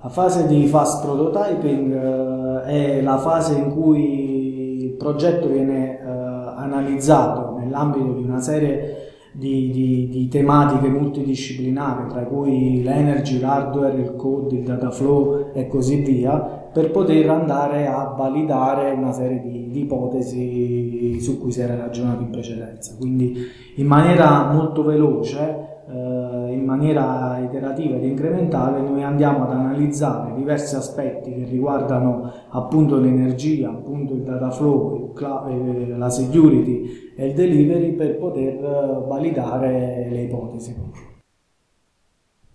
La 0.00 0.08
fase 0.10 0.46
di 0.46 0.66
fast 0.66 1.04
prototyping 1.04 1.92
eh, 1.92 2.98
è 2.98 3.00
la 3.00 3.18
fase 3.18 3.58
in 3.58 3.70
cui 3.74 4.84
il 4.84 4.92
progetto 4.92 5.48
viene 5.48 5.98
eh, 5.98 6.04
analizzato 6.04 7.56
nell'ambito 7.58 8.12
di 8.12 8.22
una 8.22 8.40
serie 8.40 8.97
di, 9.32 9.70
di, 9.70 10.08
di, 10.08 10.28
tematiche 10.28 10.88
multidisciplinari, 10.88 12.08
tra 12.08 12.24
cui 12.24 12.82
l'energy, 12.82 13.38
l'hardware, 13.38 14.00
il 14.00 14.14
code, 14.16 14.56
il 14.56 14.64
data 14.64 14.90
flow 14.90 15.50
e 15.52 15.66
così 15.66 15.96
via, 16.02 16.38
per 16.72 16.90
poter 16.90 17.28
andare 17.30 17.86
a 17.86 18.14
validare 18.16 18.90
una 18.92 19.12
serie 19.12 19.40
di, 19.40 19.68
di 19.70 19.80
ipotesi 19.80 21.20
su 21.20 21.40
cui 21.40 21.52
si 21.52 21.60
era 21.60 21.76
ragionato 21.76 22.22
in 22.22 22.30
precedenza. 22.30 22.94
Quindi 22.98 23.36
in 23.76 23.86
maniera 23.86 24.50
molto 24.52 24.82
veloce 24.82 25.66
eh, 25.88 26.27
in 26.50 26.64
maniera 26.64 27.38
iterativa 27.38 27.96
ed 27.96 28.04
incrementale 28.04 28.80
noi 28.80 29.02
andiamo 29.02 29.44
ad 29.44 29.52
analizzare 29.52 30.34
diversi 30.34 30.74
aspetti 30.74 31.32
che 31.32 31.44
riguardano 31.44 32.32
appunto 32.50 32.98
l'energia, 32.98 33.70
appunto 33.70 34.14
il 34.14 34.22
data 34.22 34.50
flow, 34.50 34.94
il 34.94 35.98
la 35.98 36.10
security 36.10 37.12
e 37.16 37.26
il 37.26 37.34
delivery 37.34 37.92
per 37.92 38.16
poter 38.16 38.54
eh, 38.54 39.06
validare 39.06 40.08
le 40.10 40.22
ipotesi. 40.22 40.74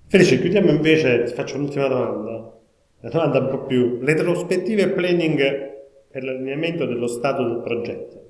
Felice, 0.08 0.40
chiudiamo 0.40 0.70
invece, 0.70 1.24
ti 1.24 1.34
faccio 1.34 1.58
l'ultima 1.58 1.88
domanda, 1.88 2.60
la 3.00 3.10
domanda 3.10 3.40
un 3.40 3.50
po' 3.50 3.66
più, 3.66 4.00
le 4.00 4.14
retrospettive 4.14 4.90
planning 4.90 5.72
per 6.10 6.24
l'allineamento 6.24 6.86
dello 6.86 7.08
stato 7.08 7.44
del 7.44 7.62
progetto. 7.62 8.26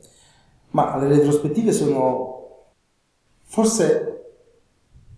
Ma 0.71 0.97
le 0.97 1.08
retrospettive 1.10 1.71
sono 1.71 2.32
forse 3.43 4.12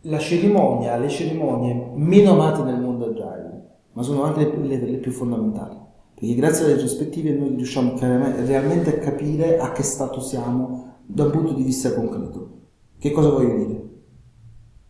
la 0.06 0.20
cerimonia, 0.20 0.98
le 0.98 1.10
cerimonie 1.10 1.92
meno 1.96 2.32
amate 2.32 2.64
nel 2.64 2.80
mondo 2.80 3.06
agile, 3.06 3.64
ma 3.94 4.02
sono 4.02 4.24
anche 4.24 4.46
le, 4.46 4.78
le, 4.78 4.92
le 4.92 4.98
più 4.98 5.12
fondamentali. 5.12 5.78
Perché 6.14 6.36
grazie 6.36 6.66
alle 6.66 6.74
retrospettive 6.74 7.32
noi 7.32 7.56
riusciamo 7.56 7.94
realmente 8.00 8.96
a 8.96 9.00
capire 9.00 9.58
a 9.58 9.72
che 9.72 9.84
stato 9.84 10.22
siamo 10.22 11.00
da 11.06 11.26
un 11.26 11.32
punto 11.32 11.54
di 11.54 11.64
vista 11.64 11.94
concreto. 11.94 12.50
Che 12.98 13.12
cosa 13.12 13.30
voglio 13.30 13.66
dire? 13.66 13.84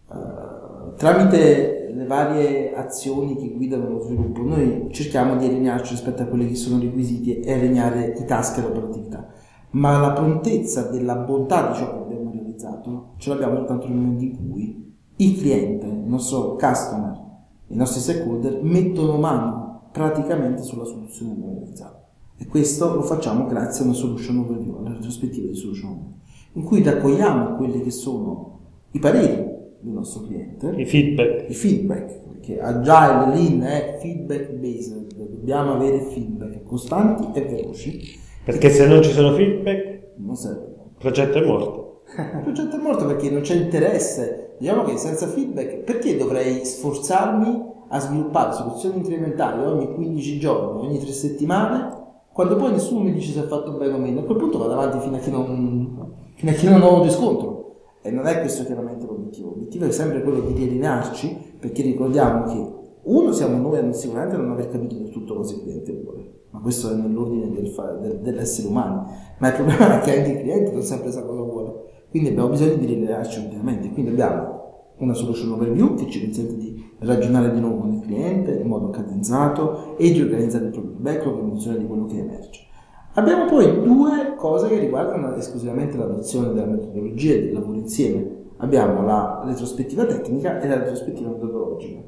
Uh, 0.07 0.93
tramite 0.95 1.91
le 1.93 2.05
varie 2.05 2.75
azioni 2.75 3.35
che 3.37 3.53
guidano 3.53 3.89
lo 3.89 4.01
sviluppo, 4.01 4.41
noi 4.41 4.89
cerchiamo 4.91 5.37
di 5.37 5.45
allinearci 5.45 5.93
rispetto 5.93 6.21
a 6.21 6.25
quelli 6.25 6.47
che 6.47 6.55
sono 6.55 6.81
i 6.81 6.85
requisiti 6.85 7.39
e 7.39 7.53
allineare 7.53 8.13
i 8.19 8.25
task 8.25 8.57
e 8.57 8.61
l'operatività. 8.61 9.27
Ma 9.71 9.97
la 9.97 10.11
prontezza 10.11 10.89
della 10.89 11.15
bontà 11.15 11.69
di 11.69 11.75
ciò 11.75 11.91
che 11.91 12.03
abbiamo 12.03 12.31
realizzato 12.31 13.13
ce 13.17 13.29
l'abbiamo 13.29 13.55
soltanto 13.55 13.87
nel 13.87 13.97
momento 13.97 14.23
in 14.23 14.49
cui 14.49 14.84
il 15.17 15.37
cliente, 15.37 15.85
il 15.85 15.93
nostro 15.93 16.55
customer, 16.55 17.23
i 17.67 17.75
nostri 17.75 18.01
stakeholder 18.01 18.61
mettono 18.61 19.17
mano 19.17 19.89
praticamente 19.91 20.61
sulla 20.61 20.85
soluzione 20.85 21.35
realizzata. 21.39 22.07
E 22.37 22.45
questo 22.47 22.93
lo 22.93 23.01
facciamo 23.01 23.45
grazie 23.45 23.83
a 23.83 23.87
una 23.87 23.95
solution 23.95 24.39
overview, 24.39 24.77
alla 24.77 24.93
retrospettiva 24.93 25.47
di 25.47 25.55
solution 25.55 25.91
overview, 25.91 26.13
in 26.53 26.63
cui 26.63 26.83
raccogliamo 26.83 27.55
quelli 27.55 27.81
che 27.81 27.91
sono 27.91 28.59
i 28.91 28.99
pareri 28.99 29.53
del 29.79 29.93
nostro 29.93 30.23
cliente, 30.23 30.73
i 30.75 30.85
feedback, 30.85 31.49
i 31.49 31.53
feedback 31.53 32.23
perché 32.45 32.61
Agile 32.61 33.35
Lean 33.35 33.61
è 33.63 33.97
feedback 33.99 34.51
based, 34.51 35.15
dobbiamo 35.15 35.73
avere 35.73 36.01
feedback 36.11 36.63
costanti 36.63 37.37
e 37.37 37.43
veloci. 37.43 38.19
Perché 38.43 38.69
se 38.69 38.85
non 38.87 39.01
ci 39.01 39.09
sono 39.11 39.33
feedback, 39.33 40.11
non 40.17 40.35
serve. 40.35 40.65
Il 40.65 40.99
progetto 40.99 41.39
è 41.39 41.45
morto. 41.45 41.94
Il 42.07 42.41
progetto 42.43 42.75
è 42.75 42.79
morto 42.79 43.05
perché 43.05 43.29
non 43.29 43.41
c'è 43.41 43.55
interesse 43.55 44.45
Diciamo 44.57 44.83
che 44.83 44.97
senza 44.97 45.27
feedback, 45.27 45.79
perché 45.79 46.15
dovrei 46.15 46.63
sforzarmi 46.63 47.73
a 47.89 47.99
sviluppare 47.99 48.53
soluzioni 48.53 48.97
incrementali 48.97 49.65
ogni 49.65 49.93
15 49.93 50.39
giorni, 50.39 50.87
ogni 50.87 50.97
3 50.97 51.11
settimane, 51.11 52.03
quando 52.31 52.55
poi 52.55 52.71
nessuno 52.71 53.03
mi 53.03 53.13
dice 53.13 53.33
se 53.33 53.39
ha 53.39 53.47
fatto 53.47 53.71
bene 53.73 53.93
o 53.93 53.97
meno? 53.97 54.21
A 54.21 54.23
quel 54.23 54.37
punto 54.37 54.57
vado 54.57 54.73
avanti 54.73 54.99
fino 54.99 55.17
a 55.17 55.19
che 55.19 55.29
non, 55.29 56.13
fino 56.35 56.51
a 56.51 56.53
che 56.53 56.69
non 56.69 56.81
ho 56.81 56.95
un 56.95 57.03
riscontro. 57.03 57.53
E 58.01 58.11
non 58.11 58.27
è 58.27 58.39
questo 58.39 58.63
chiaramente 58.63 59.05
l'obiettivo. 59.05 59.49
L'obiettivo 59.49 59.85
è 59.85 59.91
sempre 59.91 60.21
quello 60.21 60.39
di 60.41 60.53
riallinearci, 60.53 61.55
perché 61.59 61.81
ricordiamo 61.81 62.43
che 62.45 62.73
uno 63.03 63.31
siamo 63.33 63.57
noi 63.57 63.93
sicuramente 63.93 64.35
a 64.35 64.39
non 64.39 64.51
aver 64.51 64.69
capito 64.69 64.95
del 64.95 65.09
tutto 65.09 65.35
cosa 65.35 65.53
il 65.53 65.61
cliente 65.61 66.01
vuole, 66.01 66.43
ma 66.51 66.59
questo 66.59 66.91
è 66.91 66.95
nell'ordine 66.95 67.51
del 67.51 67.71
del, 68.01 68.19
dell'essere 68.19 68.67
umano. 68.67 69.07
Ma 69.37 69.49
il 69.49 69.53
problema 69.53 69.99
è 69.99 70.03
che 70.03 70.17
anche 70.17 70.31
il 70.31 70.39
cliente 70.39 70.71
non 70.71 70.81
sempre 70.81 71.11
sa 71.11 71.23
cosa 71.23 71.41
vuole. 71.41 71.84
Quindi 72.15 72.31
abbiamo 72.31 72.51
bisogno 72.51 72.75
di 72.75 72.85
rilevarci 72.85 73.39
ulteriormente. 73.39 73.89
Quindi 73.89 74.11
abbiamo 74.11 74.93
una 74.99 75.13
solution 75.13 75.51
overview 75.51 75.95
che 75.95 76.09
ci 76.09 76.21
consente 76.21 76.55
di 76.55 76.91
ragionare 76.99 77.51
di 77.51 77.59
nuovo 77.59 77.79
con 77.79 77.91
il 77.95 77.99
cliente 77.99 78.53
in 78.53 78.67
modo 78.67 78.89
cadenzato 78.89 79.97
e 79.97 80.11
di 80.13 80.21
organizzare 80.21 80.67
il 80.67 80.71
proprio 80.71 80.93
backlog 80.93 81.39
in 81.41 81.49
funzione 81.49 81.77
di 81.77 81.85
quello 81.85 82.05
che 82.05 82.17
emerge. 82.17 82.67
Abbiamo 83.15 83.47
poi 83.47 83.81
due 83.81 84.35
cose 84.37 84.69
che 84.69 84.79
riguardano 84.79 85.35
esclusivamente 85.35 85.97
l'adozione 85.97 86.53
della 86.53 86.67
metodologia 86.67 87.33
e 87.33 87.41
del 87.41 87.53
lavoro 87.53 87.79
insieme. 87.79 88.43
Abbiamo 88.59 89.03
la 89.03 89.43
retrospettiva 89.45 90.05
tecnica 90.05 90.61
e 90.61 90.69
la 90.69 90.77
retrospettiva 90.77 91.31
metodologica. 91.31 91.99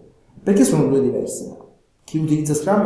Perché 0.41 0.63
sono 0.63 0.87
due 0.87 1.01
diverse? 1.01 1.57
Chi 2.05 2.19
utilizza 2.19 2.53
Scrum 2.53 2.83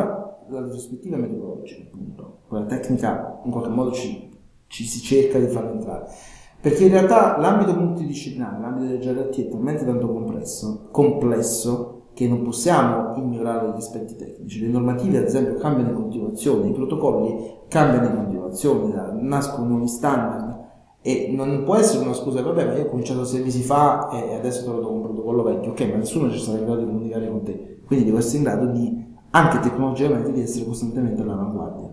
la 0.49 0.59
retrospettiva 0.59 1.17
metodologica, 1.17 1.83
appunto. 1.83 2.39
Quella 2.47 2.65
tecnica 2.65 3.41
in 3.45 3.51
qualche 3.51 3.69
modo 3.69 3.91
ci, 3.91 4.27
ci 4.65 4.85
si 4.85 4.99
cerca 5.01 5.37
di 5.37 5.45
farla 5.45 5.71
entrare. 5.71 6.39
Perché 6.61 6.85
in 6.85 6.91
realtà 6.91 7.39
l'ambito 7.39 7.73
multidisciplinare, 7.73 8.61
l'ambito 8.61 8.85
del 8.85 8.99
GRT 8.99 9.39
è 9.39 9.49
talmente 9.49 9.83
tanto 9.83 10.07
complesso, 10.07 10.89
complesso 10.91 12.09
che 12.13 12.27
non 12.27 12.43
possiamo 12.43 13.15
ignorare 13.15 13.69
gli 13.69 13.77
aspetti 13.77 14.15
tecnici. 14.15 14.61
Le 14.61 14.67
normative, 14.67 15.17
ad 15.17 15.23
esempio, 15.23 15.55
cambiano 15.55 15.89
in 15.89 15.95
continuazione, 15.95 16.67
i 16.67 16.71
protocolli 16.71 17.61
cambiano 17.67 18.05
in 18.05 18.15
continuazione, 18.15 18.93
nascono 19.21 19.69
nuovi 19.69 19.87
standard. 19.87 20.59
E 21.01 21.31
non 21.33 21.63
può 21.63 21.77
essere 21.77 22.03
una 22.03 22.13
scusa, 22.13 22.43
vabbè, 22.43 22.63
ma 22.63 22.75
io 22.75 22.83
ho 22.83 22.89
cominciato 22.89 23.25
sei 23.25 23.41
mesi 23.41 23.63
fa 23.63 24.09
e 24.09 24.35
adesso 24.35 24.63
trovo 24.63 24.91
un 24.91 25.01
protocollo 25.01 25.41
vecchio, 25.41 25.71
ok, 25.71 25.81
ma 25.89 25.95
nessuno 25.95 26.29
ci 26.29 26.37
sarà 26.37 26.59
in 26.59 26.65
grado 26.65 26.81
di 26.81 26.85
comunicare 26.85 27.27
con 27.27 27.41
te, 27.41 27.79
quindi 27.87 28.05
devo 28.05 28.19
essere 28.19 28.37
in 28.37 28.43
grado 28.43 28.65
di, 28.67 29.03
anche 29.31 29.59
tecnologicamente, 29.61 30.31
di 30.31 30.41
essere 30.41 30.65
costantemente 30.65 31.23
all'avanguardia 31.23 31.90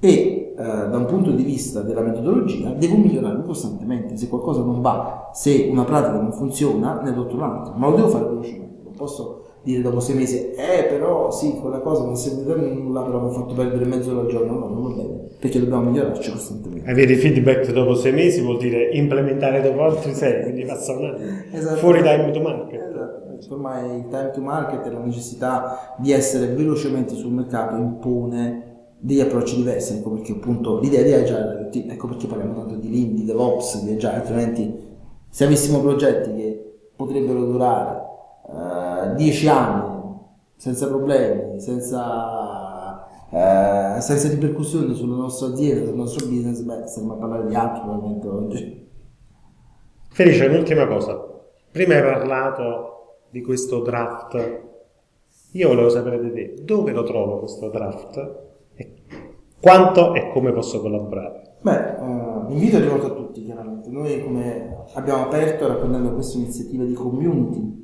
e 0.00 0.54
eh, 0.56 0.62
da 0.62 0.96
un 0.96 1.06
punto 1.06 1.30
di 1.30 1.42
vista 1.42 1.82
della 1.82 2.00
metodologia 2.00 2.70
devo 2.70 2.96
migliorarmi 2.96 3.44
costantemente. 3.44 4.16
Se 4.16 4.28
qualcosa 4.28 4.62
non 4.62 4.80
va, 4.80 5.30
se 5.32 5.68
una 5.70 5.84
pratica 5.84 6.20
non 6.20 6.32
funziona, 6.32 7.00
ne 7.02 7.10
adotto 7.10 7.34
un'altra, 7.34 7.74
ma 7.76 7.88
lo 7.88 7.96
devo 7.96 8.08
fare 8.08 8.24
velocemente. 8.24 8.82
Non 8.84 8.94
posso 8.94 9.44
dire 9.62 9.82
dopo 9.82 10.00
sei 10.00 10.16
mesi, 10.16 10.52
eh 10.52 10.86
però 10.88 11.30
sì, 11.30 11.58
quella 11.60 11.80
cosa 11.80 12.04
non 12.04 12.16
serve 12.16 12.52
a 12.54 12.56
nulla, 12.56 13.02
però 13.02 13.20
mi 13.20 13.28
ha 13.28 13.32
fatto 13.32 13.54
perdere 13.54 13.84
mezzo 13.84 14.14
del 14.14 14.26
giorno, 14.26 14.58
no, 14.58 14.68
non 14.68 14.82
va 14.82 15.02
bene, 15.02 15.28
perché 15.38 15.60
dobbiamo 15.60 15.90
migliorarci 15.90 16.30
costantemente. 16.30 16.90
Avere 16.90 17.14
feedback 17.16 17.70
dopo 17.72 17.94
sei 17.94 18.12
mesi 18.12 18.40
vuol 18.40 18.56
dire 18.56 18.88
implementare 18.92 19.60
dopo 19.60 19.82
altri 19.82 20.14
sei, 20.14 20.42
quindi 20.44 20.64
passa 20.64 20.92
un 20.92 21.04
anno. 21.04 21.76
Fuori 21.76 22.02
time 22.02 22.30
to 22.30 22.40
market. 22.40 22.80
Esatto. 23.38 23.54
Ormai 23.54 23.96
il 23.96 24.08
time 24.08 24.30
to 24.32 24.40
market 24.42 24.84
e 24.84 24.90
la 24.90 24.98
necessità 24.98 25.94
di 25.96 26.12
essere 26.12 26.52
velocemente 26.52 27.14
sul 27.14 27.32
mercato 27.32 27.76
impone 27.76 28.69
degli 29.00 29.20
approcci 29.20 29.56
diversi, 29.56 29.94
ecco 29.94 30.10
perché 30.10 30.32
appunto 30.32 30.78
l'idea 30.78 31.02
di 31.02 31.12
Agile, 31.12 31.70
ecco 31.72 32.06
perché 32.08 32.26
parliamo 32.26 32.54
tanto 32.54 32.74
di 32.74 32.90
Lean, 32.90 33.14
di 33.14 33.24
DevOps, 33.24 33.82
di 33.82 33.92
Agile, 33.92 34.12
altrimenti 34.12 34.88
se 35.28 35.44
avessimo 35.44 35.80
progetti 35.80 36.34
che 36.34 36.78
potrebbero 36.94 37.44
durare 37.46 38.02
eh, 38.46 39.14
dieci 39.14 39.48
anni 39.48 40.18
senza 40.56 40.86
problemi, 40.88 41.58
senza, 41.60 43.06
eh, 43.30 44.00
senza 44.00 44.28
ripercussioni 44.28 44.94
sulla 44.94 45.16
nostra 45.16 45.48
azienda, 45.48 45.86
sul 45.86 45.96
nostro 45.96 46.26
business, 46.26 46.60
beh, 46.60 46.86
stiamo 46.86 47.14
a 47.14 47.16
parlare 47.16 47.46
di 47.46 47.54
altro 47.54 47.82
probabilmente 47.84 48.28
oggi. 48.28 48.88
Felice, 50.10 50.44
un'ultima 50.44 50.86
cosa. 50.86 51.18
Prima 51.70 51.94
hai 51.94 52.02
parlato 52.02 53.20
di 53.30 53.40
questo 53.40 53.80
draft. 53.80 54.68
Io 55.52 55.68
volevo 55.68 55.88
sapere 55.88 56.20
da 56.20 56.30
te 56.30 56.56
dove 56.62 56.92
lo 56.92 57.02
trovo 57.04 57.38
questo 57.38 57.70
draft 57.70 58.48
quanto 59.60 60.14
e 60.14 60.30
come 60.32 60.52
posso 60.52 60.80
collaborare. 60.80 61.56
Beh, 61.60 61.96
eh, 61.96 62.48
l'invito 62.48 62.76
è 62.76 62.80
rivolto 62.80 63.06
a 63.06 63.10
tutti 63.10 63.44
chiaramente. 63.44 63.90
Noi 63.90 64.22
come 64.24 64.84
abbiamo 64.94 65.24
aperto 65.24 65.68
raccontando 65.68 66.14
questa 66.14 66.38
iniziativa 66.38 66.84
di 66.84 66.94
community 66.94 67.80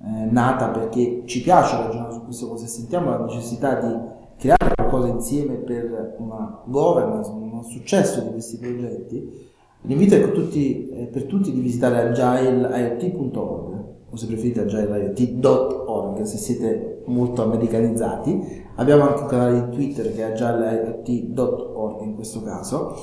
eh, 0.00 0.28
nata 0.30 0.68
perché 0.68 1.22
ci 1.26 1.42
piace 1.42 1.76
ragionare 1.76 2.12
su 2.12 2.22
queste 2.24 2.46
cose, 2.46 2.66
sentiamo 2.66 3.10
la 3.10 3.24
necessità 3.24 3.80
di 3.80 3.94
creare 4.38 4.74
qualcosa 4.74 5.08
insieme 5.08 5.54
per 5.54 6.16
una 6.18 6.62
governance, 6.66 7.30
un 7.30 7.64
successo 7.64 8.20
di 8.20 8.30
questi 8.30 8.58
progetti. 8.58 9.54
L'invito 9.82 10.14
è 10.14 10.20
per 10.20 10.30
tutti, 10.30 10.88
è 10.88 11.06
per 11.06 11.24
tutti 11.24 11.52
di 11.52 11.60
visitare 11.60 12.00
agile.iot.org 12.00 13.84
o 14.08 14.16
se 14.16 14.26
preferite 14.26 14.60
agile.iot.org 14.60 16.22
se 16.22 16.36
siete 16.36 17.02
molto 17.06 17.42
americanizzati. 17.42 18.64
Abbiamo 18.76 19.04
anche 19.04 19.22
un 19.22 19.26
canale 19.26 19.68
di 19.68 19.74
Twitter 19.74 20.14
che 20.14 20.20
è 20.20 20.32
agile.iot.org 20.32 22.02
in 22.02 22.14
questo 22.14 22.42
caso. 22.42 22.94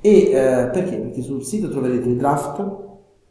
E 0.00 0.30
eh, 0.30 0.70
perché? 0.72 0.96
Perché 0.96 1.22
sul 1.22 1.44
sito 1.44 1.68
troverete 1.68 2.08
il 2.08 2.16
draft, 2.16 2.64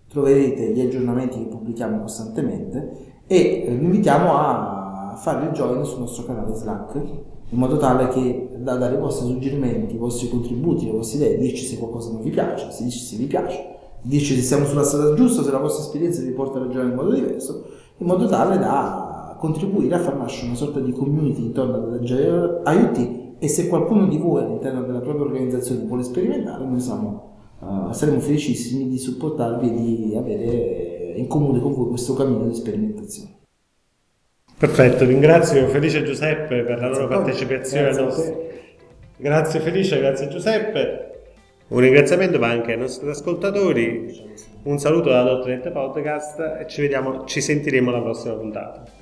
troverete 0.07 0.71
gli 0.71 0.81
aggiornamenti 0.81 1.39
che 1.39 1.45
pubblichiamo 1.45 2.01
costantemente 2.01 3.21
e 3.27 3.65
eh, 3.67 3.75
vi 3.75 3.85
invitiamo 3.85 4.33
a 4.33 5.15
fare 5.17 5.45
il 5.45 5.51
join 5.51 5.83
sul 5.85 5.99
nostro 5.99 6.25
canale 6.25 6.53
Slack 6.53 6.95
in 7.51 7.57
modo 7.57 7.77
tale 7.77 8.07
che 8.09 8.49
da 8.57 8.75
dare 8.75 8.95
i 8.95 8.99
vostri 8.99 9.27
suggerimenti, 9.27 9.95
i 9.95 9.97
vostri 9.97 10.29
contributi, 10.29 10.85
le 10.85 10.91
vostre 10.91 11.17
idee, 11.17 11.37
dirci 11.37 11.65
se 11.65 11.77
qualcosa 11.77 12.11
non 12.11 12.21
vi 12.21 12.29
piace, 12.29 12.69
se 12.71 12.83
dici 12.83 12.99
se 12.99 13.15
vi 13.17 13.25
piace, 13.25 13.77
dirci 14.01 14.35
se 14.35 14.41
siamo 14.41 14.65
sulla 14.65 14.83
strada 14.83 15.13
giusta, 15.15 15.41
se 15.41 15.51
la 15.51 15.57
vostra 15.57 15.83
esperienza 15.83 16.21
vi 16.21 16.31
porta 16.31 16.59
a 16.59 16.61
ragionare 16.61 16.89
in 16.89 16.95
modo 16.95 17.11
diverso, 17.11 17.65
in 17.97 18.05
modo 18.05 18.27
tale 18.27 18.59
da 18.59 19.08
contribuire 19.39 19.95
a 19.95 19.99
far 19.99 20.17
nascere 20.17 20.47
una 20.47 20.55
sorta 20.55 20.79
di 20.79 20.91
community 20.91 21.41
intorno 21.41 21.75
all'Agile 21.75 22.61
IoT 22.65 23.27
e 23.39 23.47
se 23.47 23.67
qualcuno 23.67 24.07
di 24.07 24.17
voi 24.17 24.43
all'interno 24.43 24.83
della 24.83 24.99
propria 24.99 25.23
organizzazione 25.23 25.85
vuole 25.85 26.03
sperimentare, 26.03 26.65
noi 26.65 26.79
siamo, 26.79 27.37
uh, 27.59 27.91
saremo 27.91 28.19
felicissimi 28.19 28.89
di 28.89 28.97
supportarvi 28.97 29.67
e 29.67 29.71
di 29.71 30.15
avere 30.15 31.13
in 31.15 31.27
comune 31.27 31.61
con 31.61 31.73
voi 31.73 31.87
questo 31.87 32.13
cammino 32.13 32.45
di 32.45 32.53
sperimentazione. 32.53 33.37
Perfetto, 34.57 35.05
ringrazio 35.05 35.67
Felice 35.67 36.03
Giuseppe 36.03 36.63
per 36.63 36.79
la 36.79 36.89
loro 36.89 37.07
partecipazione. 37.07 37.91
Grazie, 37.91 38.49
grazie 39.15 39.59
Felice, 39.61 39.99
grazie 39.99 40.27
Giuseppe. 40.27 41.05
Un 41.69 41.79
ringraziamento 41.79 42.39
va 42.39 42.49
anche 42.49 42.73
ai 42.73 42.77
nostri 42.77 43.07
ascoltatori. 43.07 44.35
Un 44.63 44.79
saluto 44.79 45.09
da 45.09 45.23
Dottorette 45.23 45.69
Podcast 45.71 46.39
e 46.59 46.65
ci 46.67 46.81
vediamo, 46.81 47.23
ci 47.23 47.39
sentiremo 47.39 47.89
alla 47.89 48.01
prossima 48.01 48.33
puntata. 48.33 48.98